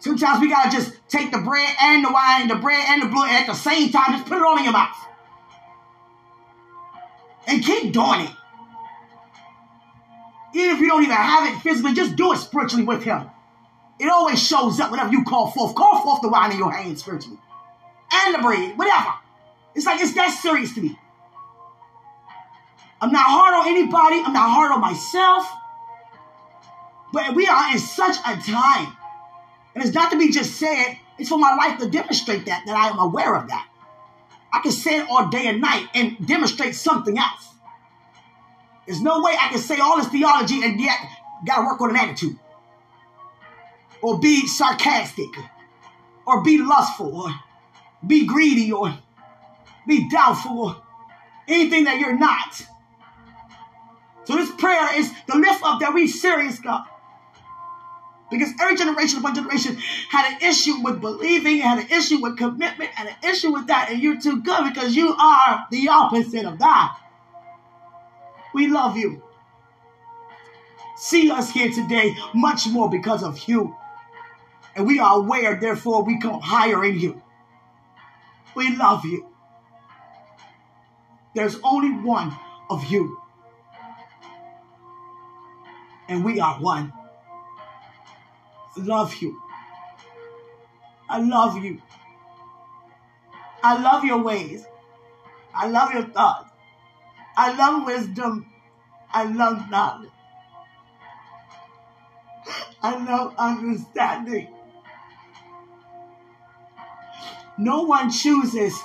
Sometimes 0.00 0.40
we 0.40 0.50
gotta 0.50 0.70
just 0.70 0.92
take 1.08 1.32
the 1.32 1.38
bread 1.38 1.74
and 1.80 2.04
the 2.04 2.12
wine, 2.12 2.48
the 2.48 2.56
bread 2.56 2.84
and 2.88 3.02
the 3.02 3.06
blood 3.06 3.30
at 3.30 3.46
the 3.46 3.54
same 3.54 3.90
time, 3.90 4.12
just 4.12 4.26
put 4.26 4.36
it 4.36 4.42
all 4.42 4.58
in 4.58 4.64
your 4.64 4.72
mouth. 4.72 4.96
And 7.46 7.62
keep 7.62 7.92
doing 7.92 8.20
it. 8.22 8.30
Even 10.54 10.76
if 10.76 10.80
you 10.80 10.88
don't 10.88 11.02
even 11.02 11.16
have 11.16 11.52
it 11.52 11.60
physically, 11.60 11.94
just 11.94 12.16
do 12.16 12.32
it 12.32 12.38
spiritually 12.38 12.84
with 12.84 13.02
him. 13.02 13.28
It 13.98 14.08
always 14.08 14.42
shows 14.42 14.80
up 14.80 14.90
whenever 14.90 15.12
you 15.12 15.24
call 15.24 15.50
forth. 15.50 15.74
Call 15.74 16.02
forth 16.02 16.22
the 16.22 16.28
wine 16.28 16.52
in 16.52 16.58
your 16.58 16.72
hand 16.72 16.98
spiritually. 16.98 17.38
And 18.12 18.34
the 18.34 18.38
bread, 18.38 18.78
whatever. 18.78 19.14
It's 19.74 19.86
like 19.86 20.00
it's 20.00 20.14
that 20.14 20.30
serious 20.40 20.74
to 20.74 20.80
me. 20.80 20.98
I'm 23.00 23.12
not 23.12 23.26
hard 23.26 23.54
on 23.54 23.68
anybody. 23.68 24.22
I'm 24.24 24.32
not 24.32 24.48
hard 24.50 24.72
on 24.72 24.80
myself. 24.80 25.46
But 27.12 27.34
we 27.34 27.46
are 27.46 27.72
in 27.72 27.78
such 27.78 28.16
a 28.18 28.36
time. 28.50 28.96
And 29.74 29.84
it's 29.84 29.92
not 29.94 30.10
to 30.12 30.18
be 30.18 30.30
just 30.30 30.54
said, 30.54 30.96
it's 31.18 31.28
for 31.28 31.38
my 31.38 31.54
life 31.54 31.78
to 31.80 31.88
demonstrate 31.88 32.46
that, 32.46 32.62
that 32.66 32.76
I 32.76 32.88
am 32.88 32.98
aware 32.98 33.34
of 33.34 33.48
that. 33.48 33.68
I 34.54 34.60
can 34.60 34.70
say 34.70 35.00
it 35.00 35.06
all 35.10 35.28
day 35.30 35.48
and 35.48 35.60
night 35.60 35.88
and 35.94 36.24
demonstrate 36.24 36.76
something 36.76 37.18
else. 37.18 37.48
There's 38.86 39.00
no 39.00 39.20
way 39.20 39.32
I 39.38 39.48
can 39.48 39.58
say 39.58 39.80
all 39.80 39.96
this 39.96 40.06
theology 40.06 40.62
and 40.62 40.80
yet 40.80 40.96
got 41.44 41.56
to 41.56 41.66
work 41.66 41.80
on 41.80 41.90
an 41.90 41.96
attitude 41.96 42.38
or 44.00 44.20
be 44.20 44.46
sarcastic 44.46 45.30
or 46.24 46.44
be 46.44 46.58
lustful 46.58 47.22
or 47.22 47.30
be 48.06 48.26
greedy 48.26 48.70
or 48.70 48.96
be 49.88 50.08
doubtful 50.08 50.58
or 50.58 50.82
anything 51.48 51.84
that 51.84 51.98
you're 51.98 52.16
not. 52.16 52.62
So 54.24 54.36
this 54.36 54.52
prayer 54.52 54.96
is 54.96 55.10
the 55.26 55.36
lift 55.36 55.62
up 55.64 55.80
that 55.80 55.92
we 55.92 56.06
serious 56.06 56.60
God. 56.60 56.84
Because 58.30 58.50
every 58.60 58.76
generation 58.76 59.18
upon 59.18 59.34
generation 59.34 59.76
had 60.08 60.32
an 60.32 60.48
issue 60.48 60.82
with 60.82 61.00
believing, 61.00 61.58
had 61.58 61.78
an 61.78 61.90
issue 61.90 62.20
with 62.20 62.38
commitment, 62.38 62.90
and 62.98 63.08
an 63.08 63.30
issue 63.30 63.52
with 63.52 63.66
that, 63.68 63.90
and 63.90 64.02
you're 64.02 64.20
too 64.20 64.42
good 64.42 64.64
because 64.72 64.96
you 64.96 65.14
are 65.14 65.66
the 65.70 65.88
opposite 65.88 66.44
of 66.46 66.58
that. 66.58 66.98
We 68.54 68.68
love 68.68 68.96
you. 68.96 69.22
See 70.96 71.30
us 71.30 71.50
here 71.50 71.70
today 71.70 72.16
much 72.34 72.68
more 72.68 72.88
because 72.88 73.22
of 73.22 73.48
you. 73.48 73.76
And 74.76 74.86
we 74.86 74.98
are 74.98 75.18
aware, 75.18 75.58
therefore, 75.60 76.02
we 76.04 76.18
come 76.18 76.40
higher 76.40 76.84
in 76.84 76.98
you. 76.98 77.20
We 78.54 78.76
love 78.76 79.04
you. 79.04 79.28
There's 81.34 81.56
only 81.62 81.90
one 81.90 82.36
of 82.70 82.84
you. 82.86 83.18
And 86.08 86.24
we 86.24 86.40
are 86.40 86.54
one. 86.60 86.92
Love 88.76 89.14
you. 89.16 89.40
I 91.08 91.20
love 91.20 91.62
you. 91.62 91.80
I 93.62 93.80
love 93.80 94.04
your 94.04 94.22
ways. 94.22 94.66
I 95.54 95.68
love 95.68 95.92
your 95.92 96.04
thoughts. 96.04 96.50
I 97.36 97.54
love 97.56 97.86
wisdom. 97.86 98.46
I 99.12 99.24
love 99.24 99.70
knowledge. 99.70 100.10
I 102.82 103.02
love 103.04 103.34
understanding. 103.38 104.48
No 107.56 107.82
one 107.82 108.10
chooses 108.10 108.78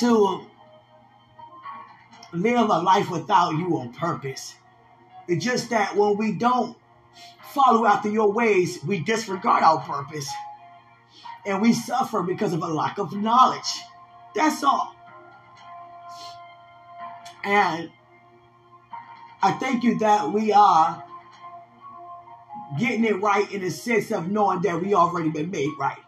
to 0.00 0.46
live 2.32 2.70
a 2.70 2.78
life 2.80 3.10
without 3.10 3.50
you 3.50 3.76
on 3.78 3.92
purpose. 3.92 4.54
It's 5.28 5.44
just 5.44 5.70
that 5.70 5.96
when 5.96 6.16
we 6.16 6.32
don't 6.32 6.76
follow 7.52 7.86
after 7.86 8.08
your 8.08 8.32
ways, 8.32 8.78
we 8.84 9.00
disregard 9.00 9.62
our 9.62 9.80
purpose 9.80 10.28
and 11.46 11.60
we 11.60 11.72
suffer 11.72 12.22
because 12.22 12.52
of 12.52 12.62
a 12.62 12.66
lack 12.66 12.98
of 12.98 13.12
knowledge. 13.14 13.80
That's 14.34 14.62
all. 14.64 14.94
And 17.44 17.90
I 19.42 19.52
thank 19.52 19.84
you 19.84 19.98
that 19.98 20.32
we 20.32 20.52
are 20.52 21.04
getting 22.78 23.04
it 23.04 23.20
right 23.20 23.50
in 23.52 23.60
the 23.60 23.70
sense 23.70 24.10
of 24.10 24.30
knowing 24.30 24.62
that 24.62 24.80
we 24.80 24.94
already 24.94 25.28
been 25.28 25.50
made 25.50 25.70
right. 25.78 25.98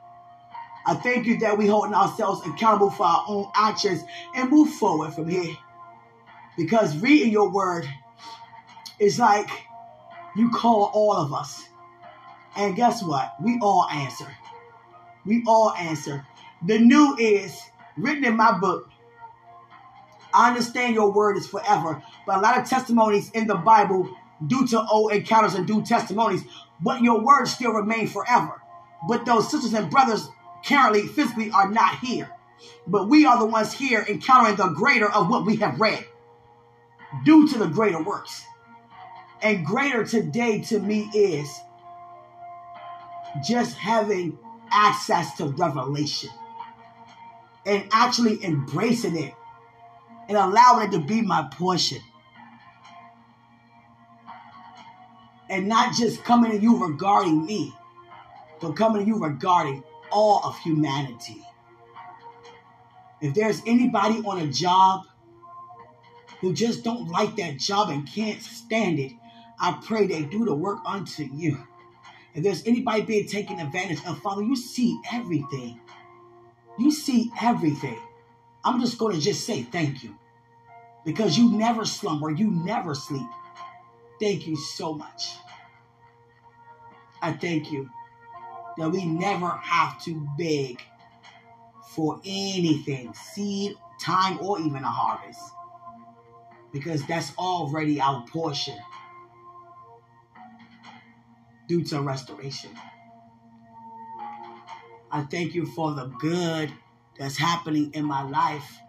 I 0.86 0.94
thank 0.94 1.26
you 1.26 1.38
that 1.40 1.58
we 1.58 1.66
holding 1.66 1.94
ourselves 1.94 2.46
accountable 2.46 2.90
for 2.90 3.04
our 3.04 3.24
own 3.28 3.50
actions 3.54 4.02
and 4.34 4.50
move 4.50 4.70
forward 4.74 5.12
from 5.12 5.28
here. 5.28 5.54
Because 6.56 6.96
reading 6.98 7.30
your 7.30 7.50
word 7.50 7.86
is 8.98 9.18
like 9.18 9.50
you 10.36 10.50
call 10.50 10.90
all 10.94 11.14
of 11.14 11.32
us. 11.32 11.64
And 12.56 12.76
guess 12.76 13.02
what? 13.02 13.34
We 13.42 13.58
all 13.60 13.88
answer. 13.90 14.28
We 15.24 15.42
all 15.46 15.72
answer. 15.72 16.26
The 16.64 16.78
new 16.78 17.16
is 17.18 17.58
written 17.96 18.24
in 18.24 18.36
my 18.36 18.58
book. 18.58 18.88
I 20.32 20.48
understand 20.48 20.94
your 20.94 21.12
word 21.12 21.36
is 21.36 21.46
forever, 21.46 22.02
but 22.26 22.38
a 22.38 22.40
lot 22.40 22.58
of 22.58 22.68
testimonies 22.68 23.30
in 23.30 23.46
the 23.46 23.54
Bible 23.54 24.08
due 24.46 24.66
to 24.68 24.86
old 24.86 25.12
encounters 25.12 25.54
and 25.54 25.66
due 25.66 25.82
testimonies, 25.82 26.44
but 26.80 27.00
your 27.00 27.20
word 27.20 27.46
still 27.46 27.72
remain 27.72 28.06
forever. 28.06 28.60
But 29.08 29.24
those 29.24 29.50
sisters 29.50 29.72
and 29.72 29.90
brothers 29.90 30.28
currently 30.64 31.06
physically 31.06 31.50
are 31.50 31.70
not 31.70 31.98
here. 32.00 32.30
But 32.86 33.08
we 33.08 33.24
are 33.24 33.38
the 33.38 33.46
ones 33.46 33.72
here 33.72 34.04
encountering 34.08 34.56
the 34.56 34.68
greater 34.68 35.10
of 35.10 35.28
what 35.28 35.46
we 35.46 35.56
have 35.56 35.80
read 35.80 36.04
due 37.24 37.48
to 37.48 37.58
the 37.58 37.66
greater 37.66 38.02
works. 38.02 38.44
And 39.46 39.64
greater 39.64 40.04
today 40.04 40.60
to 40.62 40.80
me 40.80 41.08
is 41.14 41.48
just 43.46 43.76
having 43.76 44.36
access 44.72 45.36
to 45.36 45.44
revelation 45.44 46.30
and 47.64 47.86
actually 47.92 48.44
embracing 48.44 49.16
it 49.16 49.32
and 50.28 50.36
allowing 50.36 50.88
it 50.88 50.90
to 50.96 50.98
be 50.98 51.22
my 51.22 51.46
portion. 51.52 52.00
And 55.48 55.68
not 55.68 55.94
just 55.94 56.24
coming 56.24 56.50
to 56.50 56.58
you 56.58 56.84
regarding 56.84 57.46
me, 57.46 57.72
but 58.60 58.72
coming 58.72 59.04
to 59.04 59.06
you 59.06 59.16
regarding 59.16 59.84
all 60.10 60.40
of 60.42 60.58
humanity. 60.58 61.40
If 63.20 63.34
there's 63.34 63.62
anybody 63.64 64.18
on 64.24 64.40
a 64.40 64.48
job 64.48 65.04
who 66.40 66.52
just 66.52 66.82
don't 66.82 67.06
like 67.06 67.36
that 67.36 67.58
job 67.58 67.90
and 67.90 68.08
can't 68.08 68.42
stand 68.42 68.98
it, 68.98 69.12
I 69.58 69.80
pray 69.84 70.06
they 70.06 70.22
do 70.22 70.44
the 70.44 70.54
work 70.54 70.78
unto 70.86 71.24
you. 71.24 71.58
If 72.34 72.42
there's 72.42 72.66
anybody 72.66 73.02
being 73.02 73.26
taken 73.26 73.58
advantage 73.60 74.04
of, 74.06 74.20
Father, 74.20 74.42
you 74.42 74.56
see 74.56 75.00
everything. 75.12 75.80
You 76.78 76.90
see 76.90 77.30
everything. 77.40 77.98
I'm 78.64 78.80
just 78.80 78.98
going 78.98 79.14
to 79.14 79.20
just 79.20 79.46
say 79.46 79.62
thank 79.62 80.02
you 80.02 80.14
because 81.04 81.38
you 81.38 81.52
never 81.52 81.84
slumber, 81.84 82.30
you 82.30 82.50
never 82.50 82.94
sleep. 82.94 83.28
Thank 84.20 84.46
you 84.46 84.56
so 84.56 84.92
much. 84.92 85.36
I 87.22 87.32
thank 87.32 87.72
you 87.72 87.88
that 88.76 88.90
we 88.90 89.04
never 89.06 89.48
have 89.48 90.02
to 90.04 90.28
beg 90.36 90.82
for 91.94 92.20
anything, 92.24 93.14
seed, 93.14 93.74
time, 94.00 94.38
or 94.40 94.60
even 94.60 94.82
a 94.84 94.88
harvest, 94.88 95.40
because 96.72 97.06
that's 97.06 97.32
already 97.38 98.00
our 98.00 98.26
portion 98.26 98.76
due 101.66 101.82
to 101.84 102.00
restoration. 102.00 102.70
I 105.10 105.22
thank 105.22 105.54
you 105.54 105.66
for 105.66 105.94
the 105.94 106.06
good 106.06 106.72
that's 107.18 107.36
happening 107.36 107.92
in 107.94 108.04
my 108.04 108.22
life. 108.22 108.80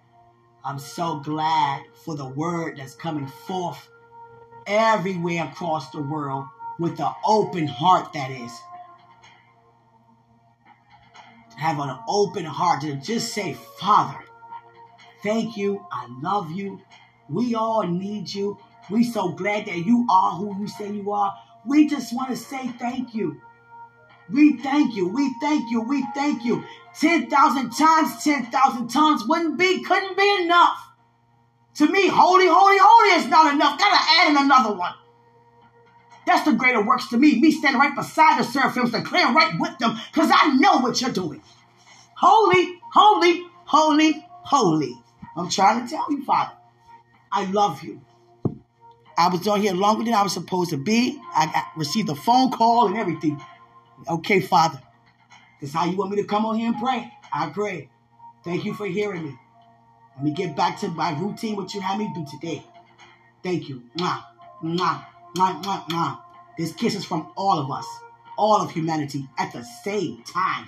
I'm 0.63 0.80
so 0.80 1.20
glad 1.20 1.84
for 2.04 2.16
the 2.16 2.28
word 2.28 2.78
that's 2.78 2.96
coming 2.96 3.28
forth 3.28 3.88
everywhere 4.66 5.46
across 5.46 5.90
the 5.92 6.02
world 6.02 6.46
with 6.80 7.00
an 7.00 7.12
open 7.26 7.68
heart, 7.68 8.13
that 8.13 8.32
is. 8.32 8.52
Have 11.58 11.80
an 11.80 11.98
open 12.08 12.46
heart 12.46 12.82
to 12.82 12.96
just 12.96 13.34
say, 13.34 13.54
Father, 13.80 14.20
thank 15.24 15.58
you. 15.58 15.86
I 15.92 16.08
love 16.22 16.52
you. 16.52 16.82
We 17.30 17.56
all 17.56 17.84
need 17.84 18.32
you. 18.32 18.60
We 18.90 19.04
so 19.04 19.30
glad 19.30 19.66
that 19.66 19.78
you 19.78 20.06
are 20.10 20.32
who 20.36 20.60
you 20.60 20.68
say 20.68 20.92
you 20.92 21.12
are. 21.12 21.34
We 21.67 21.88
just 21.88 22.15
want 22.15 22.30
to 22.30 22.38
say 22.38 22.67
thank 22.80 23.13
you. 23.13 23.41
We 24.30 24.58
thank 24.58 24.95
you. 24.95 25.08
We 25.10 25.34
thank 25.41 25.69
you. 25.69 25.82
We 25.82 26.06
thank 26.15 26.43
you. 26.45 26.63
10,000 26.99 27.69
times, 27.71 28.23
10,000 28.23 28.88
times 28.88 29.23
wouldn't 29.27 29.58
be, 29.60 29.84
couldn't 29.84 30.17
be 30.17 30.43
enough. 30.43 30.77
To 31.75 31.88
me, 31.88 32.08
holy, 32.08 32.47
holy, 32.47 32.77
holy 32.82 33.21
is 33.21 33.30
not 33.30 33.53
enough. 33.53 33.77
Gotta 33.77 34.03
add 34.19 34.32
in 34.32 34.38
another 34.38 34.73
one. 34.73 34.93
That's 36.25 36.43
the 36.43 36.53
greater 36.53 36.84
works 36.84 37.08
to 37.10 37.17
me. 37.17 37.39
Me 37.39 37.51
standing 37.51 37.80
right 37.80 37.95
beside 37.95 38.39
the 38.39 38.43
seraphims, 38.43 38.91
declaring 38.91 39.36
right 39.36 39.53
with 39.60 39.77
them, 39.77 39.97
because 40.12 40.32
I 40.34 40.56
know 40.56 40.80
what 40.80 40.99
you're 40.99 41.12
doing. 41.12 41.41
Holy, 42.17 42.80
holy, 42.93 43.45
holy, 43.65 44.25
holy. 44.43 44.97
I'm 45.38 45.49
trying 45.49 45.84
to 45.84 45.89
tell 45.89 46.06
you, 46.10 46.25
Father, 46.25 46.53
I 47.32 47.45
love 47.45 47.84
you. 47.84 48.01
I 49.17 49.30
was 49.30 49.47
on 49.47 49.62
here 49.62 49.73
longer 49.73 50.06
than 50.06 50.13
I 50.13 50.23
was 50.23 50.34
supposed 50.34 50.69
to 50.71 50.77
be. 50.77 51.19
I 51.34 51.63
received 51.75 52.10
a 52.10 52.15
phone 52.15 52.51
call 52.51 52.88
and 52.88 52.97
everything. 52.97 53.41
Okay, 54.08 54.39
Father, 54.41 54.82
this 55.60 55.69
is 55.71 55.75
how 55.75 55.86
you 55.86 55.97
want 55.97 56.12
me 56.12 56.17
to 56.17 56.25
come 56.25 56.45
on 56.45 56.58
here 56.58 56.67
and 56.67 56.77
pray. 56.77 57.12
I 57.34 57.49
pray. 57.49 57.89
Thank 58.43 58.65
you 58.65 58.73
for 58.73 58.86
hearing 58.86 59.25
me. 59.25 59.36
Let 60.15 60.23
me 60.23 60.32
get 60.32 60.56
back 60.56 60.80
to 60.82 60.89
my 60.89 61.19
routine, 61.19 61.56
what 61.56 61.73
you 61.73 61.82
had 61.82 61.99
me 61.99 62.12
do 62.15 62.25
today. 62.30 62.63
Thank 63.43 63.69
you. 63.69 63.84
Mwah, 63.97 64.23
mwah, 64.63 65.06
mwah, 65.36 65.63
mwah, 65.63 65.88
mwah. 65.89 66.19
This 66.58 66.73
kiss 66.73 66.95
is 66.95 67.06
from 67.06 67.32
all 67.36 67.60
of 67.60 67.71
us, 67.71 67.86
all 68.38 68.62
of 68.62 68.71
humanity 68.71 69.27
at 69.38 69.53
the 69.53 69.63
same 69.84 70.23
time. 70.23 70.67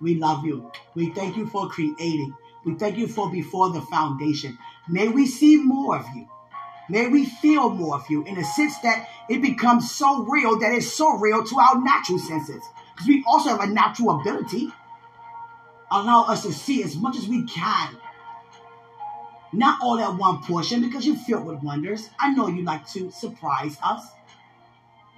We 0.00 0.16
love 0.16 0.44
you. 0.44 0.70
We 0.94 1.10
thank 1.10 1.36
you 1.36 1.46
for 1.46 1.68
creating. 1.68 2.34
We 2.64 2.74
thank 2.74 2.98
you 2.98 3.08
for 3.08 3.30
before 3.30 3.70
the 3.70 3.82
foundation. 3.82 4.58
May 4.88 5.08
we 5.08 5.26
see 5.26 5.56
more 5.56 5.98
of 5.98 6.06
you. 6.14 6.28
May 6.92 7.08
we 7.08 7.24
feel 7.24 7.70
more 7.70 7.94
of 7.94 8.04
you 8.10 8.22
in 8.24 8.34
the 8.34 8.44
sense 8.44 8.78
that 8.80 9.08
it 9.30 9.40
becomes 9.40 9.90
so 9.90 10.24
real 10.24 10.58
that 10.58 10.74
it's 10.74 10.92
so 10.92 11.16
real 11.16 11.42
to 11.42 11.58
our 11.58 11.80
natural 11.80 12.18
senses. 12.18 12.62
Because 12.92 13.08
we 13.08 13.24
also 13.26 13.48
have 13.48 13.60
a 13.60 13.66
natural 13.66 14.20
ability. 14.20 14.70
Allow 15.90 16.24
us 16.24 16.42
to 16.42 16.52
see 16.52 16.82
as 16.82 16.94
much 16.94 17.16
as 17.16 17.26
we 17.26 17.46
can. 17.46 17.96
Not 19.54 19.78
all 19.80 19.98
at 20.00 20.18
one 20.18 20.42
portion 20.42 20.82
because 20.82 21.06
you're 21.06 21.16
filled 21.16 21.46
with 21.46 21.62
wonders. 21.62 22.10
I 22.20 22.34
know 22.34 22.48
you 22.48 22.62
like 22.62 22.86
to 22.88 23.10
surprise 23.10 23.78
us. 23.82 24.06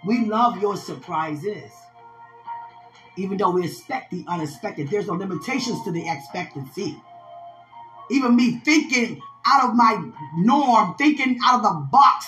We 0.07 0.27
love 0.27 0.63
your 0.63 0.77
surprises. 0.77 1.73
Even 3.17 3.37
though 3.37 3.51
we 3.51 3.65
expect 3.65 4.13
the 4.13 4.25
unexpected, 4.29 4.91
there's 4.91 5.09
no 5.09 5.15
limitations 5.15 5.83
to 5.83 5.91
the 5.91 6.09
expectancy. 6.09 6.97
Even 8.13 8.37
me 8.37 8.61
thinking 8.61 9.21
out 9.47 9.69
of 9.69 9.75
my 9.77 10.11
norm, 10.37 10.95
thinking 10.97 11.39
out 11.45 11.57
of 11.57 11.63
the 11.63 11.89
box, 11.91 12.27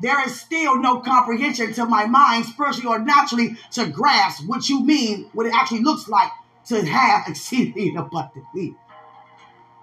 there 0.00 0.24
is 0.24 0.40
still 0.40 0.78
no 0.80 1.00
comprehension 1.00 1.72
to 1.74 1.84
my 1.84 2.06
mind, 2.06 2.46
spiritually 2.46 2.86
or 2.86 2.98
naturally, 2.98 3.56
to 3.72 3.86
grasp 3.86 4.46
what 4.46 4.68
you 4.68 4.84
mean, 4.84 5.28
what 5.32 5.46
it 5.46 5.54
actually 5.54 5.82
looks 5.82 6.08
like 6.08 6.30
to 6.66 6.84
have 6.84 7.24
exceedingly 7.28 7.94
abundantly. 7.96 8.76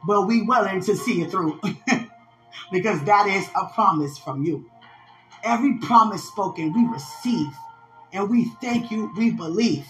But 0.06 0.28
we 0.28 0.43
willing 0.43 0.82
to 0.82 0.95
see 0.95 1.21
it 1.21 1.32
through 1.32 1.60
because 2.71 3.04
that 3.06 3.28
is 3.28 3.50
a 3.56 3.65
promise 3.74 4.17
from 4.17 4.43
you. 4.43 4.69
Every 5.43 5.78
promise 5.80 6.24
spoken, 6.24 6.74
we 6.74 6.86
receive 6.86 7.52
and 8.13 8.30
we 8.30 8.45
thank 8.62 8.91
you, 8.91 9.12
we 9.17 9.32
believe. 9.32 9.86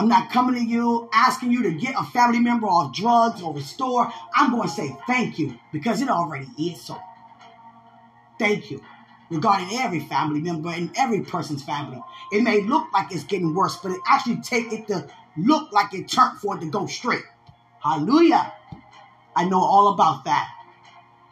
I'm 0.00 0.08
not 0.08 0.30
coming 0.30 0.54
to 0.54 0.64
you 0.64 1.10
asking 1.12 1.52
you 1.52 1.62
to 1.64 1.72
get 1.72 1.94
a 1.94 2.02
family 2.04 2.40
member 2.40 2.66
off 2.66 2.94
drugs 2.94 3.42
or 3.42 3.52
restore. 3.52 4.10
I'm 4.34 4.50
going 4.50 4.66
to 4.66 4.74
say 4.74 4.96
thank 5.06 5.38
you 5.38 5.58
because 5.74 6.00
it 6.00 6.08
already 6.08 6.46
is 6.58 6.80
so. 6.80 6.98
Thank 8.38 8.70
you 8.70 8.82
regarding 9.28 9.68
every 9.78 10.00
family 10.00 10.40
member 10.40 10.70
and 10.70 10.90
every 10.96 11.20
person's 11.20 11.62
family. 11.62 12.02
It 12.32 12.42
may 12.42 12.62
look 12.62 12.90
like 12.94 13.12
it's 13.12 13.24
getting 13.24 13.54
worse, 13.54 13.76
but 13.76 13.92
it 13.92 14.00
actually 14.08 14.40
take 14.40 14.72
it 14.72 14.88
to 14.88 15.06
look 15.36 15.70
like 15.70 15.92
it 15.92 16.08
turned 16.08 16.38
for 16.38 16.56
it 16.56 16.60
to 16.60 16.70
go 16.70 16.86
straight. 16.86 17.24
Hallelujah. 17.82 18.54
I 19.36 19.44
know 19.44 19.62
all 19.62 19.88
about 19.88 20.24
that. 20.24 20.48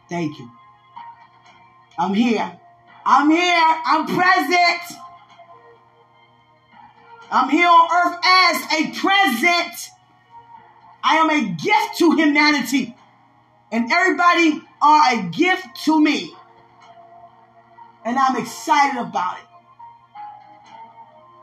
Thank 0.09 0.37
you. 0.37 0.47
I'm 1.97 2.13
here. 2.13 2.59
I'm 3.03 3.31
here. 3.31 3.65
I'm 3.85 4.05
present. 4.05 4.99
I'm 7.31 7.49
here 7.49 7.67
on 7.67 7.87
earth 7.91 8.19
as 8.23 8.61
a 8.73 8.99
present. 8.99 9.89
I 11.03 11.17
am 11.17 11.29
a 11.29 11.49
gift 11.51 11.97
to 11.99 12.15
humanity. 12.15 12.95
And 13.71 13.91
everybody 13.91 14.61
are 14.81 15.13
a 15.13 15.29
gift 15.29 15.83
to 15.85 16.01
me. 16.01 16.33
And 18.03 18.17
I'm 18.17 18.35
excited 18.37 18.99
about 18.99 19.37
it. 19.37 19.45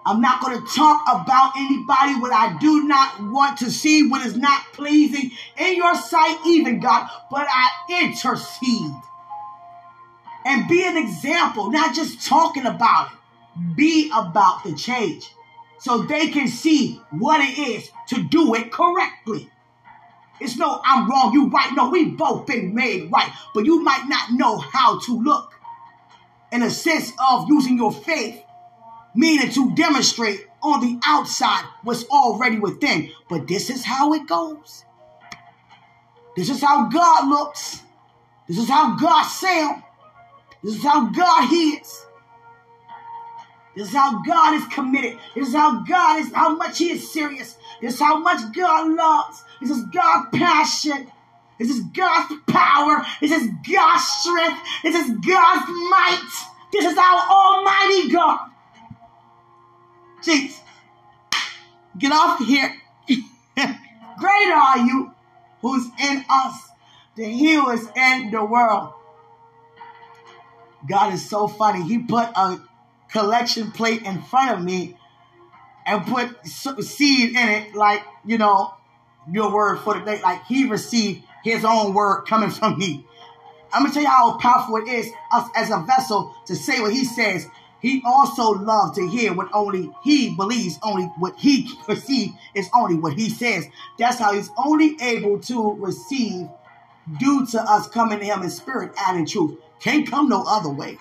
I'm 0.05 0.21
not 0.21 0.41
going 0.41 0.61
to 0.61 0.75
talk 0.75 1.03
about 1.09 1.53
anybody 1.57 2.15
what 2.21 2.33
I 2.33 2.57
do 2.61 2.85
not 2.85 3.21
want 3.21 3.59
to 3.59 3.71
see, 3.71 4.09
what 4.09 4.25
is 4.25 4.37
not 4.37 4.63
pleasing 4.73 5.33
in 5.57 5.77
your 5.77 5.97
sight, 5.97 6.39
even 6.47 6.79
God, 6.79 7.09
but 7.29 7.47
I 7.51 8.05
intercede 8.05 8.93
and 10.45 10.69
be 10.69 10.85
an 10.85 10.97
example, 10.97 11.73
not 11.73 11.93
just 11.93 12.25
talking 12.25 12.67
about 12.67 13.11
it. 13.11 13.77
Be 13.77 14.11
about 14.15 14.63
the 14.63 14.75
change 14.75 15.31
so 15.79 16.03
they 16.03 16.29
can 16.29 16.49
see 16.49 17.01
what 17.11 17.41
it 17.41 17.59
is 17.59 17.91
to 18.09 18.23
do 18.23 18.55
it 18.55 18.71
correctly. 18.73 19.51
It's 20.41 20.57
no, 20.57 20.81
I'm 20.85 21.09
wrong, 21.09 21.33
you 21.33 21.49
right. 21.49 21.73
No, 21.75 21.89
we 21.91 22.11
both 22.11 22.47
been 22.47 22.75
made 22.75 23.11
right, 23.11 23.31
but 23.55 23.65
you 23.65 23.83
might 23.83 24.07
not 24.07 24.33
know 24.33 24.59
how 24.59 24.99
to 25.01 25.23
look 25.23 25.55
in 26.53 26.63
a 26.63 26.71
sense 26.71 27.13
of 27.31 27.49
using 27.49 27.77
your 27.77 27.93
faith, 27.93 28.43
meaning 29.15 29.51
to 29.51 29.75
demonstrate 29.75 30.47
on 30.63 30.81
the 30.81 31.01
outside 31.07 31.65
what's 31.83 32.05
already 32.05 32.59
within. 32.59 33.11
But 33.29 33.49
this 33.49 33.71
is 33.71 33.85
how 33.85 34.13
it 34.13 34.27
goes. 34.27 34.85
This 36.37 36.51
is 36.51 36.61
how 36.61 36.89
God 36.89 37.29
looks. 37.29 37.83
This 38.47 38.59
is 38.59 38.69
how 38.69 38.97
God 38.97 39.23
sounds. 39.25 39.83
This 40.63 40.77
is 40.77 40.83
how 40.83 41.11
God 41.11 41.49
hears. 41.49 42.06
This 43.77 43.89
is 43.89 43.95
how 43.95 44.23
God 44.23 44.55
is 44.55 44.67
committed. 44.73 45.19
This 45.35 45.49
is 45.49 45.55
how 45.55 45.83
God 45.83 46.21
is, 46.21 46.33
how 46.33 46.57
much 46.57 46.79
He 46.79 46.93
is 46.93 47.13
serious. 47.13 47.57
This 47.83 47.95
is 47.95 48.01
how 48.01 48.19
much 48.19 48.41
God 48.55 48.91
loves. 48.91 49.45
This 49.61 49.71
is 49.71 49.85
God's 49.85 50.37
passion. 50.37 51.13
This 51.59 51.69
is 51.69 51.81
God's 51.81 52.35
power. 52.47 53.05
This 53.21 53.33
is 53.33 53.49
God's 53.71 54.05
strength. 54.05 54.61
This 54.83 54.95
is 54.95 55.11
God's 55.11 55.69
might. 55.91 56.31
This 56.73 56.85
is 56.87 56.97
our 56.97 57.31
Almighty 57.31 58.11
God. 58.11 58.51
Jesus. 60.23 60.61
Get 61.99 62.13
off 62.13 62.39
here. 62.45 62.75
Greater 64.19 64.55
are 64.55 64.79
you 64.79 65.13
who's 65.61 65.87
in 66.01 66.25
us 66.29 66.69
than 67.17 67.31
he 67.31 67.55
is 67.55 67.89
in 67.97 68.31
the 68.31 68.45
world. 68.45 68.93
God 70.89 71.13
is 71.13 71.29
so 71.29 71.49
funny. 71.49 71.83
He 71.83 71.99
put 71.99 72.29
a 72.37 72.61
collection 73.17 73.71
plate 73.71 74.03
in 74.03 74.21
front 74.23 74.59
of 74.59 74.65
me 74.65 74.95
and 75.87 76.05
put 76.05 76.47
seed 76.47 77.31
in 77.31 77.49
it, 77.49 77.75
like, 77.75 78.03
you 78.27 78.37
know, 78.37 78.75
your 79.31 79.53
word 79.53 79.79
for 79.79 79.99
the 79.99 80.05
day. 80.05 80.21
Like 80.21 80.45
he 80.45 80.69
received 80.69 81.23
his 81.43 81.65
own 81.65 81.95
word 81.95 82.27
coming 82.27 82.51
from 82.51 82.79
me. 82.79 83.07
I'm 83.73 83.83
gonna 83.83 83.95
tell 83.95 84.03
you 84.03 84.09
how 84.09 84.37
powerful 84.39 84.77
it 84.77 84.89
is 84.89 85.11
us 85.33 85.49
as 85.57 85.71
a 85.71 85.79
vessel 85.87 86.35
to 86.47 86.55
say 86.55 86.81
what 86.81 86.93
he 86.93 87.05
says. 87.05 87.47
He 87.81 88.03
also 88.05 88.51
loves 88.51 88.97
to 88.99 89.09
hear 89.09 89.33
what 89.33 89.49
only 89.55 89.91
he 90.03 90.35
believes, 90.35 90.79
only 90.83 91.05
what 91.19 91.37
he 91.39 91.71
perceives 91.87 92.35
is 92.55 92.69
only 92.75 92.97
what 92.97 93.15
he 93.15 93.31
says. 93.31 93.65
That's 93.99 94.19
how 94.19 94.35
he's 94.35 94.51
only 94.59 94.97
able 95.01 95.41
to 95.41 95.73
receive 95.75 96.49
due 97.19 97.47
to 97.47 97.63
us 97.63 97.89
coming 97.89 98.19
to 98.19 98.25
him 98.25 98.43
in 98.43 98.51
spirit 98.51 98.93
and 99.07 99.21
in 99.21 99.27
truth. 99.27 99.59
Can't 99.81 100.07
come 100.07 100.29
no 100.29 100.45
other 100.47 100.71
way. 100.71 100.99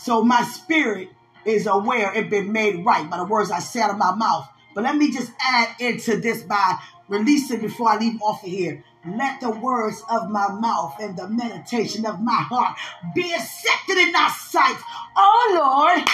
So 0.00 0.22
my 0.24 0.42
spirit 0.42 1.10
is 1.44 1.66
aware 1.66 2.12
it 2.14 2.30
been 2.30 2.52
made 2.52 2.84
right 2.84 3.08
by 3.08 3.18
the 3.18 3.24
words 3.24 3.50
I 3.50 3.58
said 3.58 3.82
out 3.82 3.90
of 3.90 3.98
my 3.98 4.14
mouth. 4.14 4.48
But 4.74 4.84
let 4.84 4.96
me 4.96 5.10
just 5.10 5.32
add 5.40 5.74
into 5.80 6.18
this 6.18 6.42
by 6.42 6.78
releasing 7.08 7.60
before 7.60 7.90
I 7.90 7.98
leave 7.98 8.20
off 8.22 8.44
of 8.44 8.50
here. 8.50 8.84
Let 9.06 9.40
the 9.40 9.50
words 9.50 10.02
of 10.10 10.30
my 10.30 10.48
mouth 10.48 10.96
and 11.00 11.16
the 11.16 11.28
meditation 11.28 12.04
of 12.06 12.20
my 12.20 12.34
heart 12.34 12.76
be 13.14 13.32
accepted 13.32 13.96
in 13.96 14.12
thy 14.12 14.28
sight. 14.28 14.76
Oh 15.16 15.94
Lord, 15.94 16.06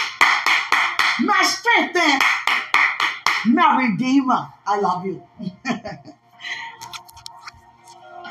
my 1.27 1.43
strength 1.43 1.97
and 1.97 3.55
my 3.55 3.89
redeemer. 3.89 4.49
I 4.67 4.81
love 4.81 5.05
you. 5.05 5.23